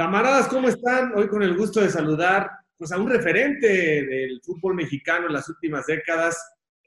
[0.00, 1.12] Camaradas, ¿cómo están?
[1.14, 5.46] Hoy con el gusto de saludar pues, a un referente del fútbol mexicano en las
[5.50, 6.42] últimas décadas,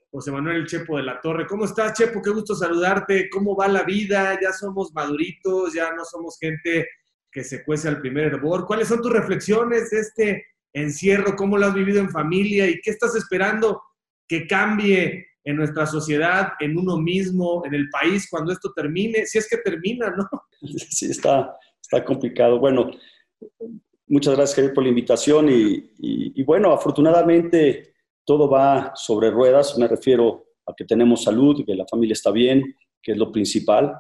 [0.10, 1.46] José Manuel Chepo de la Torre.
[1.46, 2.24] ¿Cómo estás, Chepo?
[2.24, 3.30] Qué gusto saludarte.
[3.30, 4.40] ¿Cómo va la vida?
[4.42, 6.88] Ya somos maduritos, ya no somos gente
[7.32, 8.66] que se cuece al primer hervor.
[8.66, 11.36] ¿Cuáles son tus reflexiones de este encierro?
[11.36, 12.68] ¿Cómo lo has vivido en familia?
[12.68, 13.80] ¿Y qué estás esperando
[14.28, 19.28] que cambie en nuestra sociedad, en uno mismo, en el país, cuando esto termine?
[19.28, 20.28] Si es que termina, ¿no?
[20.90, 21.54] Sí, está,
[21.94, 22.60] está complicado.
[22.60, 22.90] Bueno,
[24.08, 25.48] muchas gracias, Javier, por la invitación.
[25.50, 27.94] Y, bueno, afortunadamente
[28.26, 29.78] todo va sobre ruedas.
[29.78, 33.94] Me refiero a que tenemos salud, que la familia está bien, que es lo principal.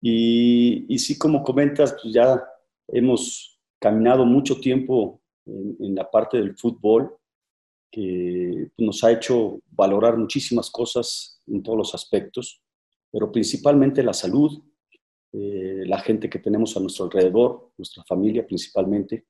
[0.00, 2.42] Y, sí, como comentas, pues ya
[2.88, 7.16] hemos caminado mucho tiempo en, la parte del fútbol,
[7.90, 12.62] que nos ha hecho valorar muchísimas cosas en todos los aspectos,
[13.10, 14.62] pero principalmente la salud,
[15.32, 19.24] eh, la gente que tenemos a nuestro alrededor, nuestra familia principalmente,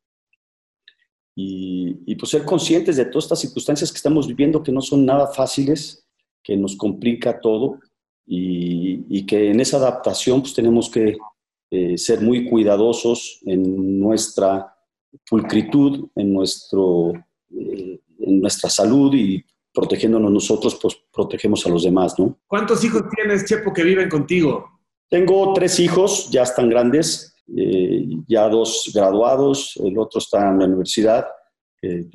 [1.34, 5.28] y, pues ser conscientes de todas estas circunstancias que estamos viviendo que no son nada
[5.28, 6.06] fáciles,
[6.42, 7.78] que nos complica todo
[8.26, 11.16] y, que en esa adaptación pues tenemos que
[11.70, 14.76] eh, ser muy cuidadosos en nuestra
[15.28, 17.12] pulcritud, en, nuestro,
[17.50, 19.42] eh, en nuestra salud y
[19.72, 22.38] protegiéndonos nosotros, pues protegemos a los demás, ¿no?
[22.46, 24.81] ¿Cuántos hijos tienes, Chepo, que viven contigo?
[25.12, 30.64] Tengo tres hijos, ya están grandes, eh, ya dos graduados, el otro está en la
[30.64, 31.26] universidad,
[31.82, 32.08] eh,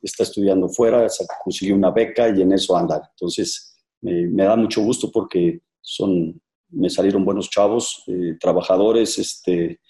[0.00, 1.04] está estudiando fuera,
[1.42, 3.10] consiguió una beca y en eso anda.
[3.10, 9.80] Entonces, me da mucho gusto porque son, me salieron buenos chavos, eh, trabajadores, este,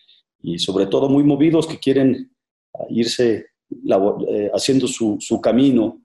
[0.40, 2.32] y sobre todo muy movidos que quieren
[2.88, 3.44] irse
[4.54, 6.02] haciendo su, su camino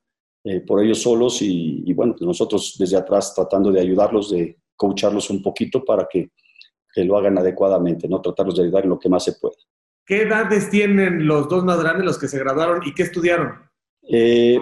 [0.67, 5.29] por ellos solos y, y, bueno, pues nosotros desde atrás tratando de ayudarlos, de coacharlos
[5.29, 6.31] un poquito para que
[6.93, 8.21] que lo hagan adecuadamente, ¿no?
[8.21, 9.55] Tratarlos de ayudar en lo que más se pueda.
[10.05, 13.53] ¿Qué edades tienen los dos más grandes, los que se graduaron, y qué estudiaron?
[14.01, 14.59] Eh,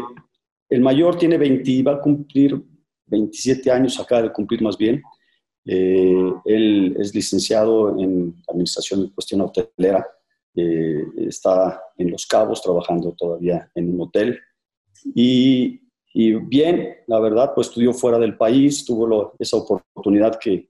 [0.69, 2.61] el mayor tiene 20, va a cumplir
[3.05, 5.01] 27 años, acaba de cumplir más bien.
[5.65, 10.05] Eh, él es licenciado en Administración de Cuestión Hotelera,
[10.53, 14.37] eh, está en Los Cabos trabajando todavía en un hotel.
[15.15, 15.79] Y,
[16.13, 20.69] y bien, la verdad, pues estudió fuera del país, tuvo esa oportunidad que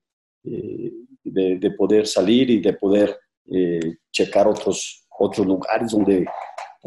[1.31, 6.25] de, poder salir y de poder eh, checar otros, otros lugares donde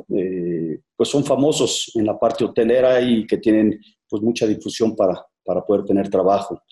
[0.09, 5.25] eh, pues son famosos en la parte hotelera y que tienen pues mucha difusión para,
[5.45, 6.63] para poder tener trabajo.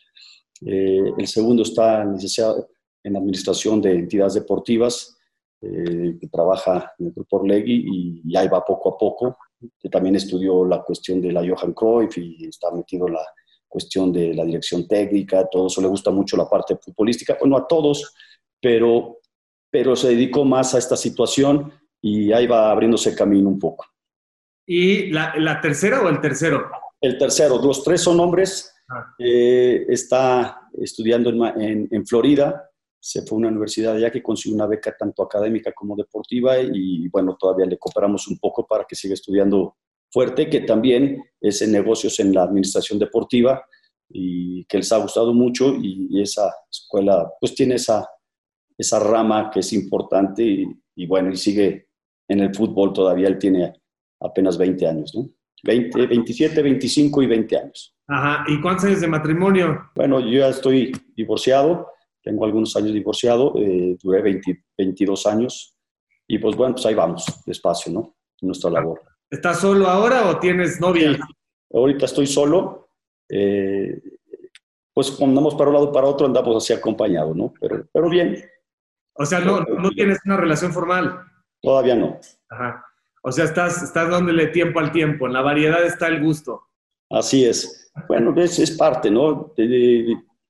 [0.66, 5.14] Eh, el segundo está en Administración de Entidades Deportivas,
[5.60, 9.36] que trabaja en el Grupo Orlegui y, ahí va poco a poco.
[9.80, 13.26] Que también estudió la cuestión de la Johan Cruyff y está metido en la
[13.68, 17.66] cuestión de la dirección técnica, todo eso le gusta mucho la parte futbolística, bueno, a
[17.66, 18.14] todos,
[18.60, 19.18] pero,
[19.70, 23.86] pero se dedicó más a esta situación y ahí va abriéndose camino un poco.
[24.66, 26.70] ¿Y la, tercera o el tercero?
[27.00, 29.14] El tercero, los tres son hombres, ah.
[29.18, 32.70] eh, está estudiando en, en, Florida,
[33.00, 37.08] se fue a una universidad allá que consiguió una beca tanto académica como deportiva y
[37.08, 39.76] bueno, todavía le cooperamos un poco para que siga estudiando
[40.10, 43.62] fuerte, que también es en negocios en la administración deportiva
[44.08, 48.08] y que les ha gustado mucho y, esa escuela pues tiene esa,
[48.76, 51.88] esa rama que es importante y, bueno, y sigue
[52.26, 53.72] en el fútbol todavía, él tiene
[54.20, 55.30] apenas 20 años, ¿no?
[55.64, 57.96] 20, 27, 25 y 20 años.
[58.06, 59.90] Ajá, ¿y cuántos años de matrimonio?
[59.94, 61.88] Bueno, yo ya estoy divorciado,
[62.22, 64.40] tengo algunos años divorciado, eh, duré
[64.76, 65.75] 22 años
[66.26, 68.19] y pues bueno, pues ahí vamos, despacio, ¿no?
[68.40, 69.02] nuestra labor.
[69.30, 71.18] ¿Estás solo ahora o tienes novia?
[71.72, 72.90] ahorita estoy solo.
[73.28, 74.00] Eh,
[74.94, 77.52] pues cuando andamos para un lado para otro andamos así acompañados, ¿no?
[77.60, 78.42] Pero, pero bien.
[79.14, 81.20] O sea, no, no tienes una relación formal.
[81.60, 82.18] Todavía no.
[82.48, 82.84] Ajá.
[83.22, 85.26] O sea, estás, estás dándole tiempo al tiempo.
[85.26, 86.62] En la variedad está el gusto.
[87.10, 87.92] Así es.
[88.06, 89.52] Bueno, es, es parte, ¿no?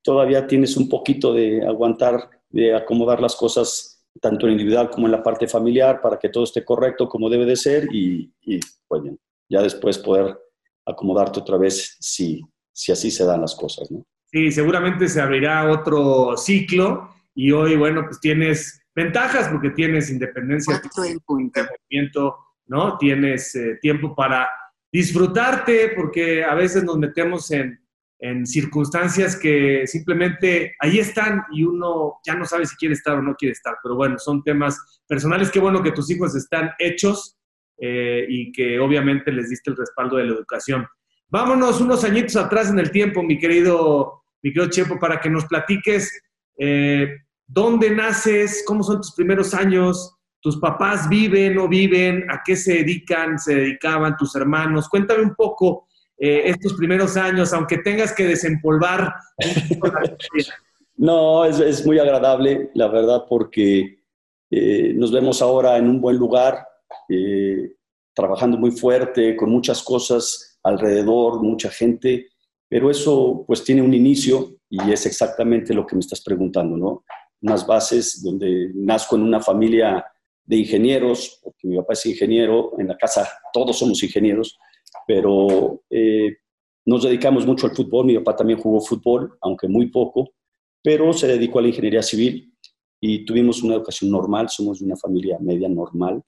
[0.01, 5.11] todavía tienes un poquito de aguantar, de acomodar las cosas tanto en individual como en
[5.11, 9.17] la parte familiar, para que todo esté correcto como debe de ser y, y bueno,
[9.49, 10.37] ya después poder
[10.85, 14.05] acomodarte otra vez si, si así se dan las cosas, ¿no?
[14.31, 20.81] Sí, seguramente se abrirá otro ciclo y hoy, bueno, pues tienes ventajas porque tienes independencia,
[21.27, 22.37] movimiento,
[22.67, 22.97] ¿no?
[22.97, 24.47] Tienes eh, tiempo para
[24.91, 27.79] disfrutarte porque a veces nos metemos en,
[28.19, 33.21] en circunstancias que simplemente ahí están y uno ya no sabe si quiere estar o
[33.21, 33.77] no quiere estar.
[33.81, 35.49] Pero bueno, son temas personales.
[35.49, 37.37] Qué bueno que tus hijos están hechos
[37.77, 40.85] eh, y que obviamente les diste el respaldo de la educación.
[41.29, 45.45] Vámonos unos añitos atrás en el tiempo, mi querido, mi querido Chepo, para que nos
[45.45, 46.21] platiques
[46.57, 47.07] eh,
[47.47, 52.25] dónde naces, cómo son tus primeros años, ¿Tus papás viven o viven?
[52.31, 53.37] ¿A qué se dedican?
[53.37, 54.87] ¿Se dedicaban tus hermanos?
[54.87, 55.87] Cuéntame un poco
[56.19, 59.13] eh, estos primeros años, aunque tengas que desempolvar.
[60.97, 63.99] no, es, muy agradable, la verdad, porque
[64.51, 66.67] eh, nos vemos ahora en un buen lugar,
[67.07, 67.73] eh,
[68.13, 72.27] trabajando muy fuerte, con muchas cosas alrededor, mucha gente,
[72.67, 77.03] pero eso pues tiene un inicio y es exactamente lo que me estás preguntando, ¿no?
[77.41, 80.05] Unas bases donde nazco en una familia
[80.43, 84.59] de ingenieros, porque mi papá es ingeniero, en la casa todos somos ingenieros,
[85.09, 86.37] pero eh,
[86.85, 90.33] nos dedicamos mucho al fútbol, mi papá también jugó fútbol, aunque muy poco,
[90.83, 92.55] pero se dedicó a la ingeniería civil
[93.01, 96.21] y tuvimos una educación normal, somos de una familia media normal,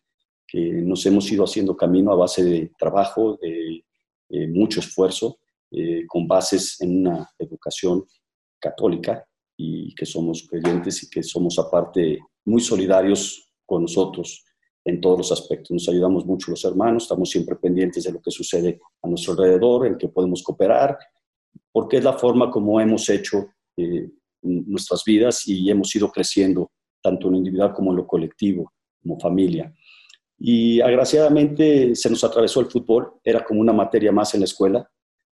[0.48, 3.86] que nos hemos ido haciendo camino a base de trabajo, de,
[4.48, 5.38] mucho esfuerzo,
[5.69, 8.04] eh, con bases en una educación
[8.57, 9.24] católica
[9.57, 14.44] y que somos creyentes y que somos aparte muy solidarios con nosotros
[14.86, 15.72] en todos los aspectos.
[15.72, 19.88] Nos ayudamos mucho los hermanos, estamos siempre pendientes de lo que sucede a nuestro alrededor,
[19.88, 20.98] en que podemos cooperar,
[21.72, 24.10] porque es la forma como hemos hecho eh,
[24.42, 29.19] nuestras vidas y hemos ido creciendo, tanto en lo individual como en lo colectivo, como
[29.19, 29.74] familia.
[30.38, 34.89] Y agraciadamente se nos atravesó el fútbol, era como una materia más en la escuela,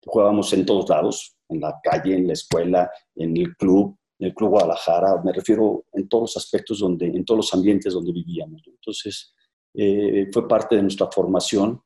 [0.06, 4.36] jugábamos en todos lados, en la calle, en la escuela, en el club, en el
[4.36, 8.62] Club Guadalajara, me refiero en todos los aspectos, donde, en todos los ambientes donde vivíamos.
[8.68, 9.34] Entonces,
[9.74, 11.82] eh, fue parte de nuestra formación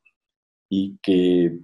[0.69, 1.57] y que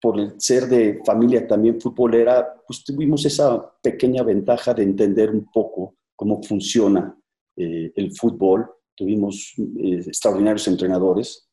[0.00, 5.48] por el ser de familia también futbolera, pues tuvimos esa pequeña ventaja de entender un
[5.52, 7.16] poco cómo funciona
[7.56, 8.68] eh, el fútbol.
[8.96, 11.46] Tuvimos eh, extraordinarios entrenadores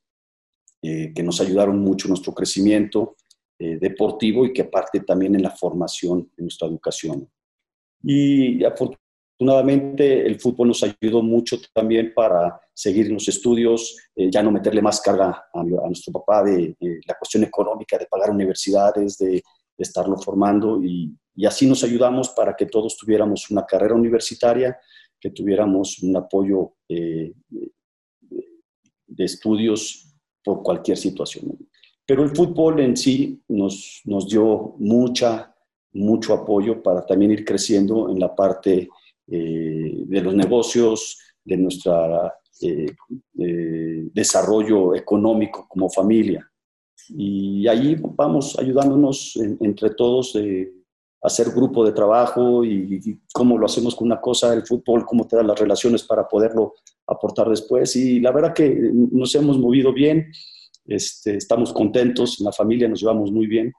[0.80, 3.18] que nos ayudaron mucho en nuestro crecimiento
[3.60, 7.27] deportivo y que aparte también en la formación, en nuestra educación.
[8.03, 14.51] Y afortunadamente el fútbol nos ayudó mucho también para seguir los estudios, eh, ya no
[14.51, 19.44] meterle más carga a, nuestro papá de, la cuestión económica, de pagar universidades, de,
[19.77, 21.15] estarlo formando y,
[21.45, 24.75] así nos ayudamos para que todos tuviéramos una carrera universitaria,
[25.19, 27.31] que tuviéramos un apoyo eh,
[29.05, 31.55] de estudios por cualquier situación.
[32.07, 35.55] Pero el fútbol en sí nos, nos dio mucha
[35.94, 38.89] mucho apoyo para también ir creciendo en la parte
[39.28, 42.31] eh, de los negocios, de nuestro
[42.62, 42.95] eh,
[44.13, 46.50] desarrollo económico como familia.
[47.10, 50.74] Y ahí vamos ayudándonos entre todos de
[51.22, 55.36] hacer grupo de trabajo y, cómo lo hacemos con una cosa, el fútbol, cómo te
[55.36, 56.74] da las relaciones para poderlo
[57.06, 57.95] aportar después.
[57.95, 60.31] Y la verdad que nos hemos movido bien,
[60.86, 63.74] este, estamos contentos, en la familia nos llevamos muy bien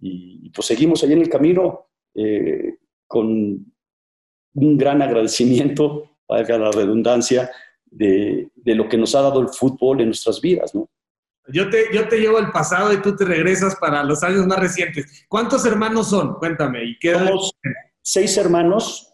[0.00, 3.72] y, pues seguimos ahí en el camino eh, con
[4.54, 7.50] un gran agradecimiento, valga la redundancia,
[7.84, 10.88] de, de, lo que nos ha dado el fútbol en nuestras vidas, ¿no?
[11.48, 14.58] Yo te, yo te llevo al pasado y tú te regresas para los años más
[14.58, 15.24] recientes.
[15.28, 16.34] ¿Cuántos hermanos son?
[16.34, 16.84] Cuéntame.
[16.84, 17.52] ¿y qué Somos
[18.02, 19.12] seis hermanos.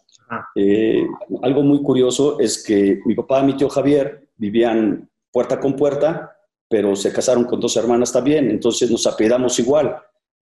[0.55, 1.05] Eh,
[1.43, 6.35] algo muy curioso es que mi papá y mi tío Javier vivían puerta con puerta,
[6.67, 9.95] pero se casaron con dos hermanas también, entonces nos apellidamos igual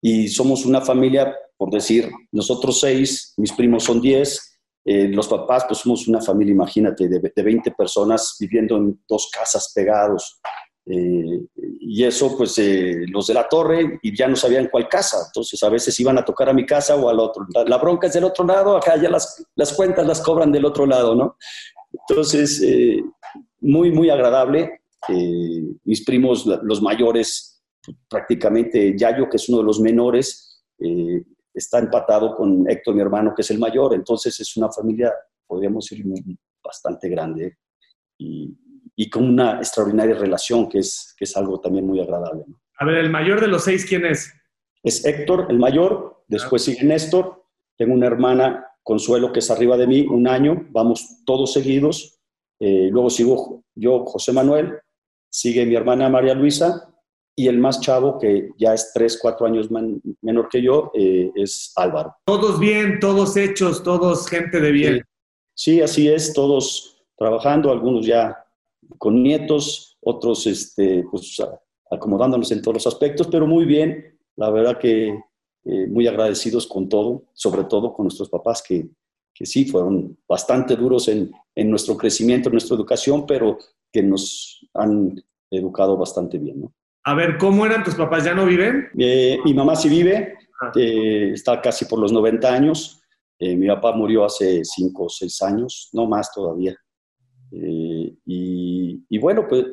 [0.02, 4.56] y somos una familia, por decir, nosotros seis, mis primos son diez,
[4.88, 9.30] eh, los papás, pues somos una familia, imagínate, de, de 20 personas viviendo en dos
[9.34, 10.40] casas pegados.
[10.86, 11.42] Eh,
[11.80, 15.18] y eso, pues eh, los de la torre y ya no sabían cuál casa.
[15.26, 17.48] Entonces, a veces iban a tocar a mi casa o al otro.
[17.66, 20.86] La, bronca es del otro lado, acá ya las, las cuentas las cobran del otro
[20.86, 21.36] lado, ¿no?
[21.92, 22.62] Entonces,
[23.62, 24.82] muy, muy agradable.
[25.84, 27.55] mis primos, los mayores,
[28.10, 31.24] prácticamente Yayo, que es uno de los menores, eh,
[31.54, 33.94] está empatado con Héctor, mi hermano, que es el mayor.
[33.94, 35.14] Entonces es una familia,
[35.48, 36.06] podríamos decir,
[36.64, 37.58] bastante grande
[38.18, 42.46] y, con una extraordinaria relación, que es, que es algo también muy agradable.
[42.78, 44.34] A ver, el mayor de los seis, ¿quién es?
[44.84, 47.46] Es Héctor, el mayor, después sigue Néstor,
[47.78, 52.20] tengo una hermana, Consuelo, que es arriba de mí, un año, vamos todos seguidos,
[52.60, 54.80] eh, luego sigo yo, José Manuel,
[55.30, 56.95] sigue mi hermana María Luisa,
[57.36, 59.70] y el más chavo, que ya es tres, cuatro años
[60.22, 62.16] menor que yo, eh, es Álvaro.
[62.26, 65.02] Todos bien, todos hechos, todos gente de bien.
[65.54, 68.38] Sí, así es, todos trabajando, algunos ya
[68.98, 71.42] con nietos, otros este, pues,
[71.92, 76.88] acomodándonos en todos los aspectos, pero muy bien, la verdad que eh, muy agradecidos con
[76.88, 78.88] todo, sobre todo con nuestros papás que,
[79.34, 83.58] que sí fueron bastante duros en, en nuestro crecimiento, en nuestra educación, pero
[83.92, 86.62] que nos han educado bastante bien.
[86.62, 86.74] ¿no?
[87.08, 88.24] A ver, ¿cómo eran tus papás?
[88.24, 88.90] ¿Ya no viven?
[88.98, 90.40] Eh, mi mamá sí vive,
[90.76, 93.00] eh, está casi por los 90 años.
[93.38, 96.76] Eh, mi papá murió hace 5 o 6 años, no más todavía.
[97.52, 99.66] y, bueno, pues,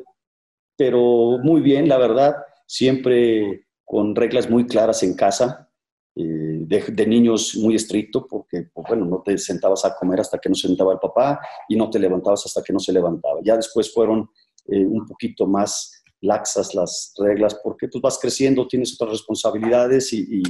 [0.77, 2.35] pero muy bien, la verdad,
[2.67, 5.69] siempre con reglas muy claras en casa,
[6.15, 10.55] de, niños muy estricto, porque, pues, bueno, no te sentabas a comer hasta que no
[10.55, 13.39] se sentaba el papá y no te levantabas hasta que no se levantaba.
[13.43, 14.29] Ya después fueron
[14.67, 20.41] un poquito más laxas las reglas porque pues vas creciendo, tienes otras responsabilidades y,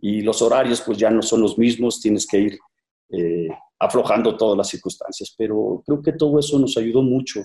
[0.00, 2.58] y, los horarios pues ya no son los mismos, tienes que ir
[3.10, 5.34] eh, aflojando todas las circunstancias.
[5.36, 7.40] Pero creo que todo eso nos ayudó mucho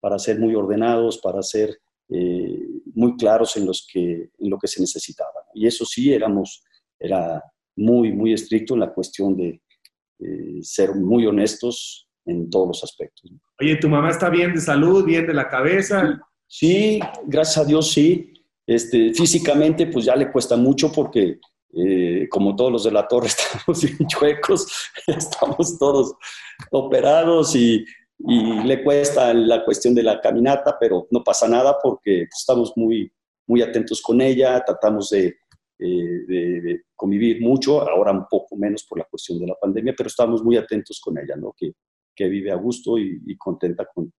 [0.00, 1.78] para ser muy ordenados, para ser
[2.10, 5.46] eh, muy claros en, los que, en lo que se necesitaba.
[5.54, 6.62] Y eso sí, éramos,
[6.98, 7.42] era
[7.76, 9.62] muy, muy estricto en la cuestión de
[10.18, 13.30] eh, ser muy honestos en todos los aspectos.
[13.60, 16.20] Oye, ¿tu mamá está bien de salud, bien de la cabeza?
[16.48, 18.32] Sí, gracias a Dios sí.
[18.66, 21.38] Este, físicamente pues ya le cuesta mucho porque
[21.72, 24.66] eh, como todos los de la torre estamos bien chuecos,
[25.06, 26.14] estamos todos
[26.70, 27.84] operados y,
[28.18, 33.12] le cuesta la cuestión de la caminata, pero no pasa nada porque estamos muy,
[33.46, 35.36] muy atentos con ella, tratamos de,
[35.78, 40.42] eh, convivir mucho, ahora un poco menos por la cuestión de la pandemia, pero estamos
[40.42, 41.54] muy atentos con ella, ¿no?
[41.54, 41.74] que,
[42.26, 44.10] vive a gusto y contenta con,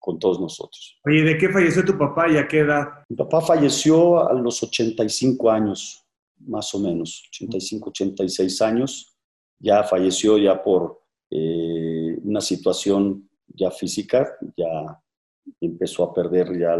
[0.00, 0.98] con todos nosotros.
[1.04, 2.88] Oye, ¿de qué falleció tu papá y a qué edad?
[3.08, 6.04] Mi papá falleció a los 85 años,
[6.38, 9.14] más o menos, 85, 86 años.
[9.58, 14.98] Ya falleció ya por eh, una situación ya física, ya
[15.60, 16.74] empezó a perder ya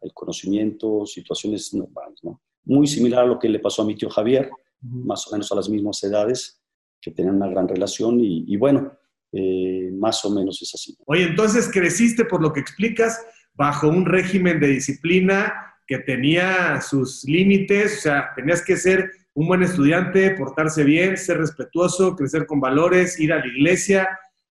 [0.00, 2.40] el conocimiento, situaciones normales, ¿no?
[2.64, 4.50] Muy similar a lo que le pasó a mi tío Javier,
[4.82, 6.62] más o menos a las mismas edades,
[7.00, 8.92] que tenían una gran relación y, y bueno,
[9.32, 10.96] eh, más o menos es así.
[11.06, 13.20] Oye, entonces creciste, por lo que explicas,
[13.54, 15.52] bajo un régimen de disciplina
[15.86, 21.38] que tenía sus límites, o sea, tenías que ser un buen estudiante, portarse bien, ser
[21.38, 24.08] respetuoso, crecer con valores, ir a la iglesia.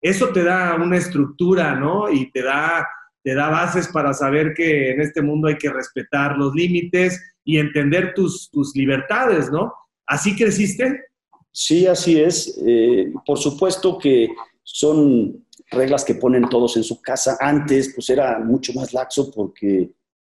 [0.00, 2.10] Eso te da una estructura, ¿no?
[2.10, 2.86] Y te da,
[3.22, 7.58] te da bases para saber que en este mundo hay que respetar los límites y
[7.58, 9.72] entender tus, tus libertades, ¿no?
[10.06, 11.04] ¿Así creciste?
[11.50, 12.60] Sí, así es.
[12.66, 14.28] Eh, por supuesto que
[14.62, 17.36] son reglas que ponen todos en su casa.
[17.40, 19.94] Antes, pues era mucho más laxo porque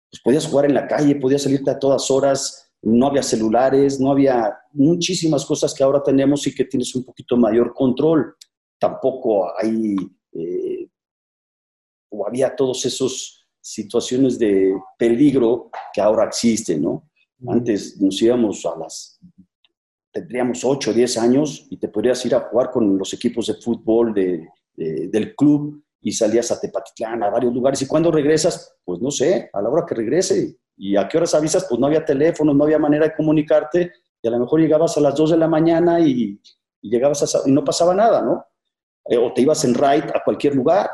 [0.10, 4.12] pues, podías jugar en la calle, podías salirte a todas horas, no había celulares, no
[4.12, 8.36] había muchísimas cosas que ahora tenemos y que tienes un poquito mayor control.
[8.78, 9.96] Tampoco hay,
[10.34, 10.88] eh,
[12.10, 17.10] o había todos esos situaciones de peligro que ahora existen, ¿no?
[17.48, 19.20] Antes nos íbamos a las
[20.14, 23.56] tendríamos 8 o 10 años y te podrías ir a jugar con los equipos de
[23.56, 27.82] fútbol de, del club y salías a Tepatitlán, a varios lugares.
[27.82, 28.76] ¿Y cuando regresas?
[28.86, 30.58] Pues no sé, a la hora que regrese.
[30.78, 31.66] ¿Y a qué horas avisas?
[31.68, 33.92] Pues no había teléfono, no había manera de comunicarte
[34.22, 36.40] y a lo mejor llegabas a las 2 de la mañana y,
[36.82, 38.46] llegabas y no pasaba nada, ¿no?
[39.06, 40.90] Eh, o te ibas en ride a cualquier lugar.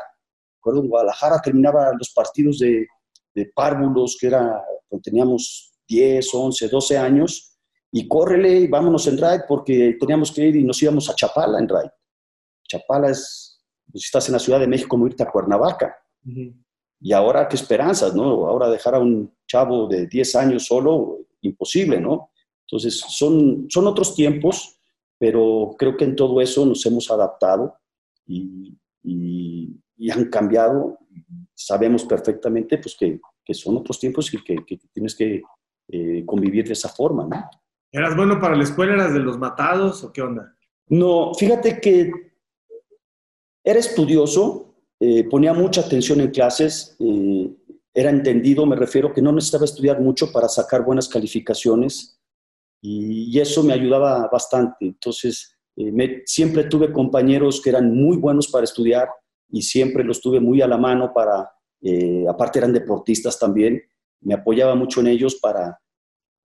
[0.56, 2.86] Recuerdo en Guadalajara terminaba los partidos de,
[3.34, 7.49] de párvulos, que era, cuando teníamos 10, 11, 12 años,
[7.92, 11.58] y córrele y vámonos en ride porque teníamos que ir y nos íbamos a Chapala
[11.58, 11.90] en ride.
[12.68, 15.96] Chapala es, pues, si estás en la Ciudad de México, como irte a Cuernavaca.
[17.00, 18.46] Y ahora, ¿qué esperanzas, no?
[18.46, 22.30] Ahora dejar a un chavo de 10 años solo, imposible, ¿no?
[22.66, 24.78] Entonces, son, son otros tiempos,
[25.18, 27.74] pero creo que en todo eso nos hemos adaptado
[28.26, 30.98] y, y, han cambiado.
[31.54, 35.42] Sabemos perfectamente pues, que, que son otros tiempos y que, que tienes que
[35.88, 37.50] eh, convivir de esa forma, ¿no?
[37.92, 38.94] ¿Eras bueno para la escuela?
[38.94, 40.54] ¿Eras de los matados o qué onda?
[40.88, 42.10] No, fíjate que
[43.62, 47.50] era estudioso, eh, ponía mucha atención en clases, eh,
[47.92, 52.20] era entendido, me refiero que no necesitaba estudiar mucho para sacar buenas calificaciones
[52.80, 54.86] y, eso me ayudaba bastante.
[54.86, 59.08] Entonces, eh, siempre tuve compañeros que eran muy buenos para estudiar
[59.48, 61.50] y siempre los tuve muy a la mano para,
[62.28, 63.82] aparte eran deportistas también,
[64.20, 65.80] me apoyaba mucho en ellos para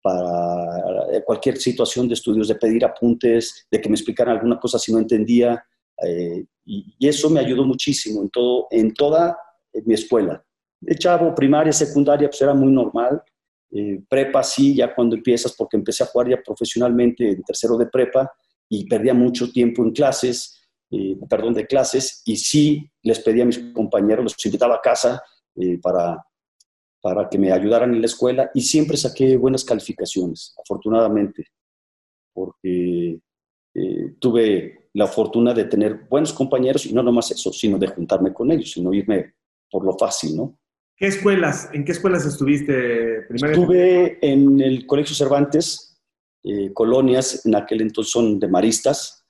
[0.03, 4.79] para eh, cualquier situación de estudios, de pedir apuntes, de que me explicaran alguna cosa
[4.79, 5.65] si no entendía.
[6.05, 9.39] Eh, y, eso me ayudó muchísimo en, todo, en toda
[9.85, 10.45] mi escuela.
[10.81, 13.23] De chavo, primaria, secundaria, pues era muy normal.
[13.71, 17.87] Eh, prepa sí, ya cuando empiezas, porque empecé a jugar ya profesionalmente en tercero de
[17.87, 18.31] prepa
[18.69, 20.59] y perdía mucho tiempo en clases,
[21.29, 25.23] perdón, de clases, y sí les pedía a mis compañeros, los invitaba a casa
[25.83, 26.23] para
[27.03, 31.49] para que me ayudaran en la escuela y siempre saqué buenas calificaciones, afortunadamente,
[32.33, 33.21] porque
[33.75, 38.33] eh, tuve la fortuna de tener buenos compañeros y no nomás eso, sino de juntarme
[38.33, 39.35] con ellos, sino irme
[39.69, 40.59] por lo fácil, ¿no?
[40.97, 41.71] ¿Qué escuelas?
[41.73, 43.53] ¿En qué escuelas estuviste primero?
[43.53, 46.01] Estuve en el Colegio Cervantes,
[46.45, 49.27] eh, colonias, en aquel entonces son de maristas.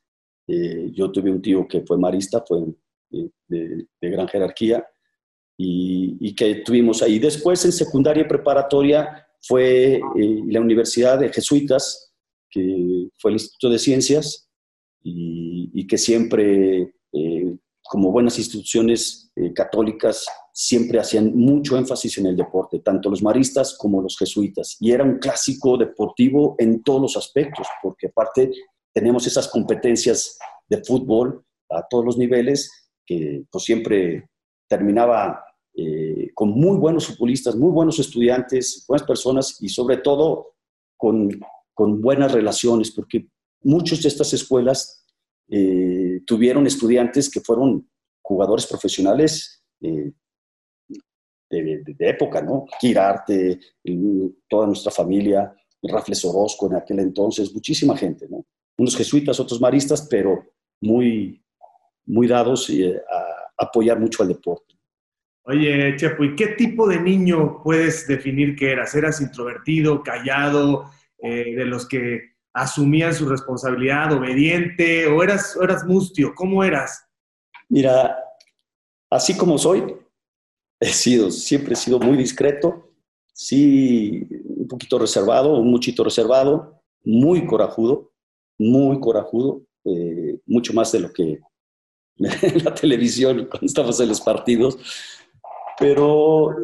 [0.47, 2.67] Eh, yo tuve un tío que fue marista, fue
[3.11, 4.87] de gran jerarquía
[5.65, 7.19] y, que tuvimos ahí.
[7.19, 10.01] Después en secundaria y preparatoria fue eh,
[10.47, 12.13] la Universidad de Jesuitas,
[12.51, 14.49] que fue el Instituto de Ciencias
[15.03, 22.37] y, que siempre, eh, como buenas instituciones eh, católicas, siempre hacían mucho énfasis en el
[22.37, 24.77] deporte, tanto los maristas como los jesuitas.
[24.81, 28.53] Y era un clásico deportivo en todos los aspectos, porque aparte
[28.93, 30.39] tenemos esas competencias
[30.69, 32.71] de fútbol a todos los niveles,
[33.05, 34.29] que pues siempre
[34.69, 35.43] terminaba
[35.75, 40.57] eh, con muy buenos futbolistas, muy buenos estudiantes, buenas personas y sobre todo
[40.99, 41.31] con,
[41.73, 43.27] con buenas relaciones, porque
[43.63, 45.07] muchas de estas escuelas
[45.49, 47.89] eh, tuvieron estudiantes que fueron
[48.21, 50.13] jugadores profesionales eh,
[51.49, 52.67] de, época, ¿no?
[52.79, 53.61] Kirarte,
[54.49, 58.45] toda nuestra familia, Rafles Orozco en aquel entonces, muchísima gente, ¿no?
[58.77, 60.45] Unos jesuitas, otros maristas, pero
[60.81, 61.43] muy,
[62.07, 64.72] muy dados a apoyar mucho al deporte.
[65.45, 68.95] Oye, Chepo, ¿y qué tipo de niño puedes definir que eras?
[68.95, 76.33] ¿Eras introvertido, callado, eh, de los que asumían su responsabilidad, obediente, o eras, eras mustio?
[76.37, 77.09] ¿Cómo eras?
[77.69, 78.17] Mira,
[79.11, 79.97] así como soy,
[80.79, 82.93] he sido, siempre he sido muy discreto,
[83.33, 88.13] sí, un poquito reservado, un muchito reservado, muy corajudo,
[88.59, 91.41] muy corajudo, eh, mucho más de lo que
[92.17, 94.79] la televisión cuando estamos en los partidos
[95.79, 96.55] pero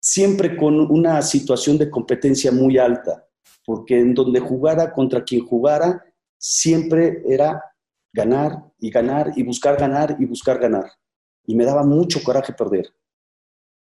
[0.00, 3.26] siempre con una situación de competencia muy alta,
[3.64, 6.04] porque en donde jugara contra quien jugara,
[6.38, 7.62] siempre era
[8.12, 10.90] ganar y ganar y buscar ganar y buscar ganar.
[11.46, 12.86] Y me daba mucho coraje perder.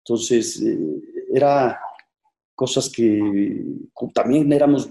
[0.05, 1.03] Entonces, eh,
[1.33, 1.81] era
[2.55, 3.65] cosas que
[4.15, 4.91] también éramos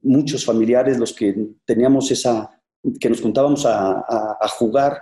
[0.00, 1.34] muchos familiares los que
[1.64, 2.60] teníamos esa,
[3.00, 5.00] que nos juntábamos a jugar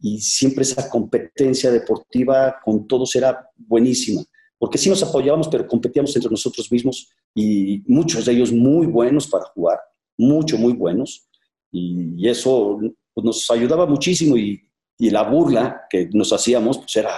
[0.00, 4.22] y siempre esa competencia deportiva con todos era buenísima,
[4.58, 9.26] porque sí nos apoyábamos, pero competíamos entre nosotros mismos y muchos de ellos muy buenos
[9.26, 9.78] para jugar,
[10.16, 11.28] mucho, muy buenos,
[11.70, 12.78] y, eso
[13.14, 14.60] pues, nos ayudaba muchísimo y,
[14.98, 17.10] y, la burla que nos hacíamos, pues era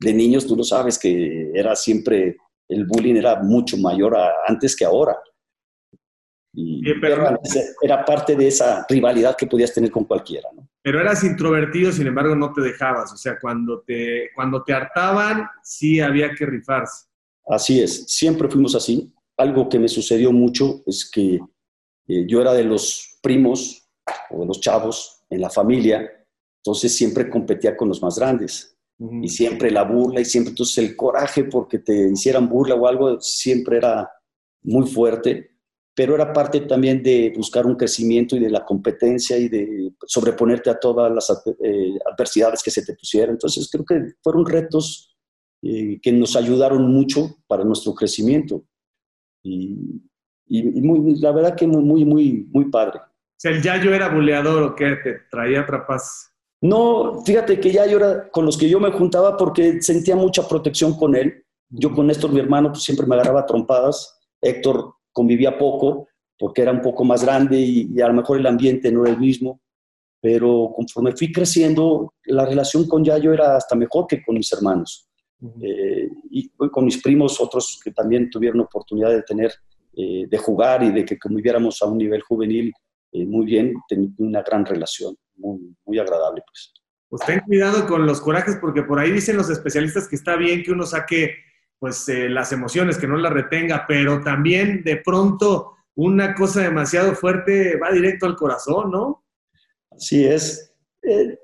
[0.00, 2.36] de niños, tú lo sabes, que era siempre,
[2.68, 5.16] el bullying era mucho mayor antes que ahora.
[6.56, 6.88] Y
[7.82, 10.48] era, parte de esa rivalidad que podías tener con cualquiera.
[10.54, 10.68] ¿no?
[10.82, 13.12] Pero eras introvertido, sin embargo, no te dejabas.
[13.12, 17.06] O sea, cuando te, cuando te hartaban, sí había que rifarse.
[17.46, 19.12] Así es, siempre fuimos así.
[19.36, 21.40] Algo que me sucedió mucho es que
[22.06, 23.88] eh, yo era de los primos
[24.30, 26.08] o de los chavos en la familia,
[26.58, 28.70] entonces siempre competía con los más grandes.
[28.96, 33.20] Y siempre la burla y siempre, entonces el coraje porque te hicieran burla o algo
[33.20, 34.08] siempre era
[34.62, 35.53] muy fuerte
[35.94, 40.68] pero era parte también de buscar un crecimiento y de la competencia y de sobreponerte
[40.68, 41.30] a todas las
[41.62, 43.34] eh, adversidades que se te pusieran.
[43.34, 45.16] Entonces creo que fueron retos
[45.62, 48.64] eh, que nos ayudaron mucho para nuestro crecimiento.
[49.44, 50.02] Y,
[50.48, 52.98] muy, la verdad que muy, muy, muy padre.
[52.98, 54.96] O sea, ¿el Yayo era buleador o qué?
[55.02, 56.30] ¿Te traía trapas?
[56.60, 60.96] No, fíjate que Yayo era con los que yo me juntaba porque sentía mucha protección
[60.96, 61.44] con él.
[61.68, 64.20] Yo con Néstor, mi hermano, pues siempre me agarraba trompadas.
[64.40, 68.92] Héctor convivía poco porque era un poco más grande y, a lo mejor el ambiente
[68.92, 69.60] no era el mismo,
[70.20, 75.08] pero conforme fui creciendo, la relación con Yayo era hasta mejor que con mis hermanos.
[75.60, 79.52] Eh, y con mis primos, otros que también tuvieron oportunidad de tener,
[79.94, 82.72] eh, de jugar y de que conviviéramos a un nivel juvenil
[83.12, 86.42] eh, muy bien, tenía una gran relación, muy, muy agradable.
[86.46, 86.72] Pues.
[87.08, 90.62] pues ten cuidado con los corajes, porque por ahí dicen los especialistas que está bien
[90.62, 91.34] que uno saque
[91.78, 97.14] pues eh, las emociones, que no las retenga, pero también de pronto una cosa demasiado
[97.14, 99.24] fuerte va directo al corazón, ¿no?
[99.90, 100.72] Así es.
[101.02, 101.38] Eh,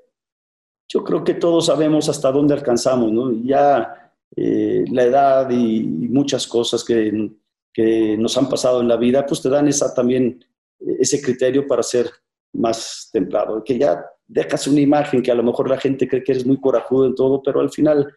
[0.89, 3.31] yo creo que todos sabemos hasta dónde alcanzamos, ¿no?
[3.43, 7.31] Ya eh, la edad y, muchas cosas que,
[7.73, 10.43] que, nos han pasado en la vida, pues te dan esa también,
[10.79, 12.09] ese criterio para ser
[12.53, 16.33] más templado, que ya dejas una imagen que a lo mejor la gente cree que
[16.33, 18.13] eres muy corajudo en todo, pero al final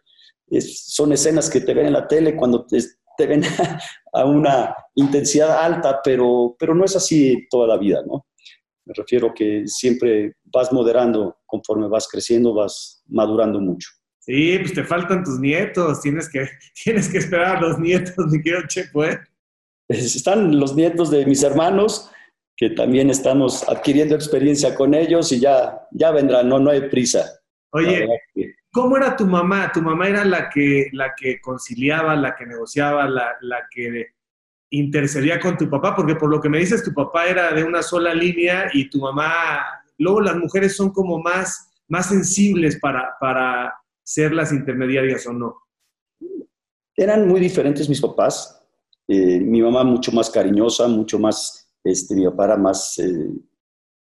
[0.59, 3.43] son escenas que te ven en la tele cuando te, ven
[4.13, 8.25] a una intensidad alta, pero, pero no es así toda la vida, ¿no?
[8.85, 13.89] Me refiero que siempre vas moderando conforme vas creciendo, vas madurando mucho.
[14.19, 16.47] Sí, pues te faltan tus nietos, tienes que,
[16.83, 19.19] tienes que esperar a los nietos, mi querido Chepo, ¿eh?
[19.87, 22.09] Están los nietos de mis hermanos,
[22.57, 27.23] que también estamos adquiriendo experiencia con ellos y ya, ya vendrán, no, no hay prisa.
[27.71, 28.07] Oye,
[28.75, 29.71] ¿Cómo era tu mamá?
[29.73, 34.07] ¿Tu mamá era la que, la que conciliaba, la que negociaba, la, la que
[34.69, 35.95] intercedía con tu papá?
[35.95, 38.99] Porque por lo que me dices, tu papá era de una sola línea y tu
[38.99, 39.61] mamá,
[39.97, 45.55] luego las mujeres son como más, más sensibles para, para ser las intermediarias o no?
[46.97, 48.61] Eran muy diferentes mis papás.
[49.07, 53.29] Eh, mi mamá mucho más cariñosa, mucho más, este, mi papá era más eh,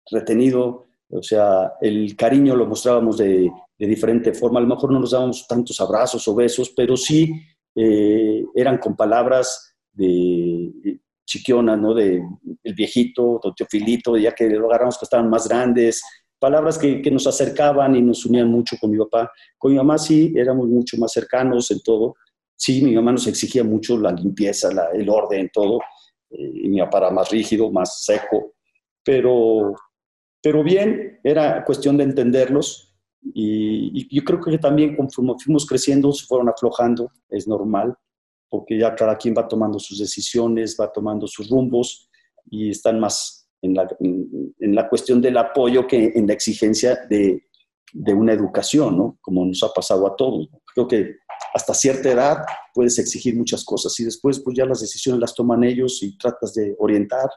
[0.08, 4.58] retenido, o sea, el cariño lo mostrábamos de, de, diferente forma.
[4.58, 7.30] A lo mejor no nos dábamos tantos abrazos o besos, pero sí
[7.74, 11.94] eh, eran con palabras de, chiquiona, ¿no?
[11.94, 12.22] De
[12.62, 16.02] el viejito, don Teofilito, ya que lo agarramos que estaban más grandes,
[16.38, 19.30] palabras que, que, nos acercaban y nos unían mucho con mi papá.
[19.58, 22.14] Con mi mamá sí, éramos mucho más cercanos en todo.
[22.56, 25.78] Sí, mi mamá nos exigía mucho la limpieza, la, el orden, todo.
[26.30, 28.54] Eh, y mi papá era más rígido, más seco.
[29.04, 29.74] Pero,
[30.42, 32.94] pero bien, era cuestión de entenderlos.
[33.22, 37.96] Y, y yo creo que también conforme fuimos creciendo, se fueron aflojando, es normal
[38.52, 42.10] porque ya cada quien va tomando sus decisiones, va tomando sus rumbos
[42.50, 47.46] y están más en la, en, la cuestión del apoyo que en la exigencia de,
[47.94, 49.18] de, una educación, ¿no?
[49.22, 50.50] Como nos ha pasado a todos.
[50.74, 51.16] Creo que
[51.54, 55.64] hasta cierta edad puedes exigir muchas cosas y después pues ya las decisiones las toman
[55.64, 57.30] ellos y tratas de orientar.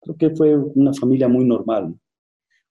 [0.00, 1.94] Creo que fue una familia muy normal.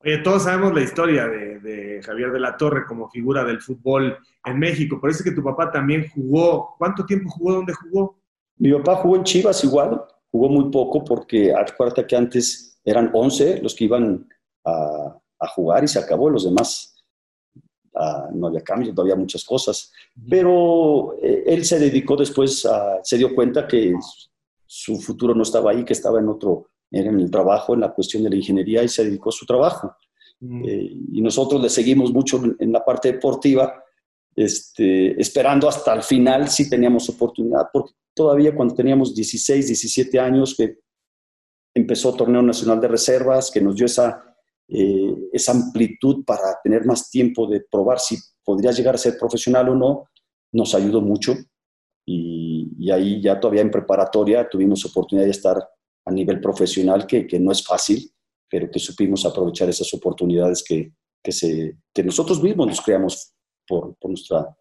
[0.05, 4.15] Oye, todos sabemos la historia de, Javier de la Torre como figura del fútbol
[4.45, 4.99] en México.
[5.07, 6.75] Es que tu papá también jugó.
[6.77, 7.53] ¿Cuánto tiempo jugó?
[7.53, 8.19] ¿Dónde jugó?
[8.57, 9.99] Mi papá jugó en Chivas igual.
[10.29, 14.29] Jugó muy poco porque acuérdate que antes eran 11 los que iban
[14.63, 15.17] a,
[15.55, 16.29] jugar y se acabó.
[16.29, 17.03] Los demás
[17.95, 19.91] ah, no había cambios, no había muchas cosas.
[20.29, 23.95] Pero eh, él se dedicó después, a, se dio cuenta que
[24.67, 27.93] su futuro no estaba ahí, que estaba en otro era en el trabajo, en la
[27.93, 29.93] cuestión de la ingeniería y se dedicó a su trabajo.
[30.39, 30.63] Mm.
[30.65, 33.83] Eh, y nosotros le seguimos mucho en la parte deportiva,
[34.33, 40.55] este, esperando hasta el final si teníamos oportunidad, porque todavía cuando teníamos 16, 17 años,
[40.55, 40.79] que
[41.73, 44.23] empezó Torneo Nacional de Reservas, que nos dio esa,
[44.69, 49.67] eh, esa amplitud para tener más tiempo de probar si podría llegar a ser profesional
[49.67, 50.05] o no,
[50.53, 51.33] nos ayudó mucho.
[52.05, 55.57] Y, y ahí ya todavía en preparatoria tuvimos oportunidad de estar
[56.05, 58.11] a nivel profesional que, que no es fácil,
[58.49, 63.33] pero que supimos aprovechar esas oportunidades que, que, se, que nosotros mismos nos creamos
[63.67, 64.55] por, por nuestro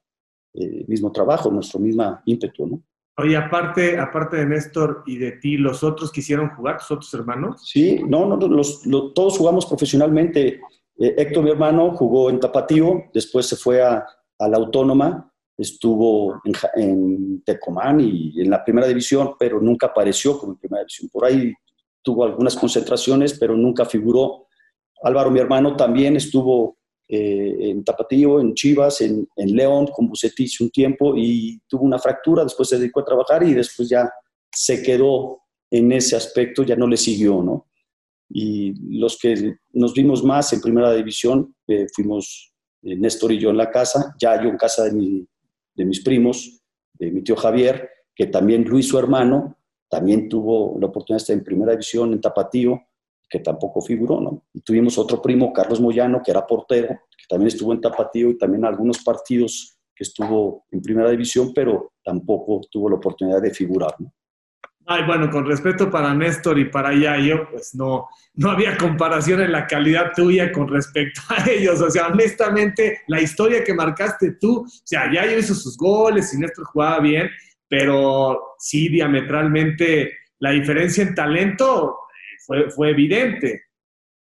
[0.54, 2.83] eh, mismo trabajo, nuestro mismo ímpetu, ¿no?
[3.16, 7.62] Oye, aparte, aparte de Néstor y de ti, ¿los otros quisieron jugar, tus otros hermanos?
[7.64, 8.83] Sí, no, no, los,
[9.14, 10.61] todos jugamos profesionalmente.
[10.98, 14.04] Eh, Héctor, mi hermano, jugó en Tapatío, después se fue a,
[14.38, 20.38] a la Autónoma estuvo en, en, Tecomán y en la primera división, pero nunca apareció
[20.38, 21.09] como en primera división.
[21.12, 21.53] Por ahí
[22.03, 24.47] tuvo algunas concentraciones, pero nunca figuró.
[25.03, 30.61] Álvaro, mi hermano, también estuvo eh, en Tapatío, en Chivas, en, en León, con Bucetich
[30.61, 34.11] un tiempo y tuvo una fractura, después se dedicó a trabajar y después ya
[34.51, 35.40] se quedó
[35.71, 37.69] en ese aspecto, ya no le siguió, ¿no?
[38.31, 43.51] Y los que nos vimos más en primera división, eh, fuimos eh, Néstor y yo
[43.51, 45.27] en la casa, ya yo en casa de mi,
[45.75, 46.63] de mis primos,
[46.95, 49.59] de mi tío Javier, que también Luis, su hermano,
[49.89, 52.81] también tuvo la oportunidad de estar en primera división en Tapatío,
[53.29, 54.45] que tampoco figuró, ¿no?
[54.53, 58.39] Y tuvimos otro primo, Carlos Moyano, que era portero, que también estuvo en Tapatío y
[58.39, 63.95] también algunos partidos que estuvo en primera división, pero tampoco tuvo la oportunidad de figurar,
[63.99, 64.13] ¿no?
[64.87, 69.53] Ay, bueno, con respeto para Néstor y para Yayo, pues no, no había comparación en
[69.53, 71.81] la calidad tuya con respecto a ellos.
[71.81, 76.38] O sea, honestamente, la historia que marcaste tú, o sea, Yayo hizo sus goles y
[76.38, 77.31] Néstor jugaba bien,
[77.66, 81.97] pero sí, diametralmente, la diferencia en talento
[82.55, 83.62] eh, fue, evidente.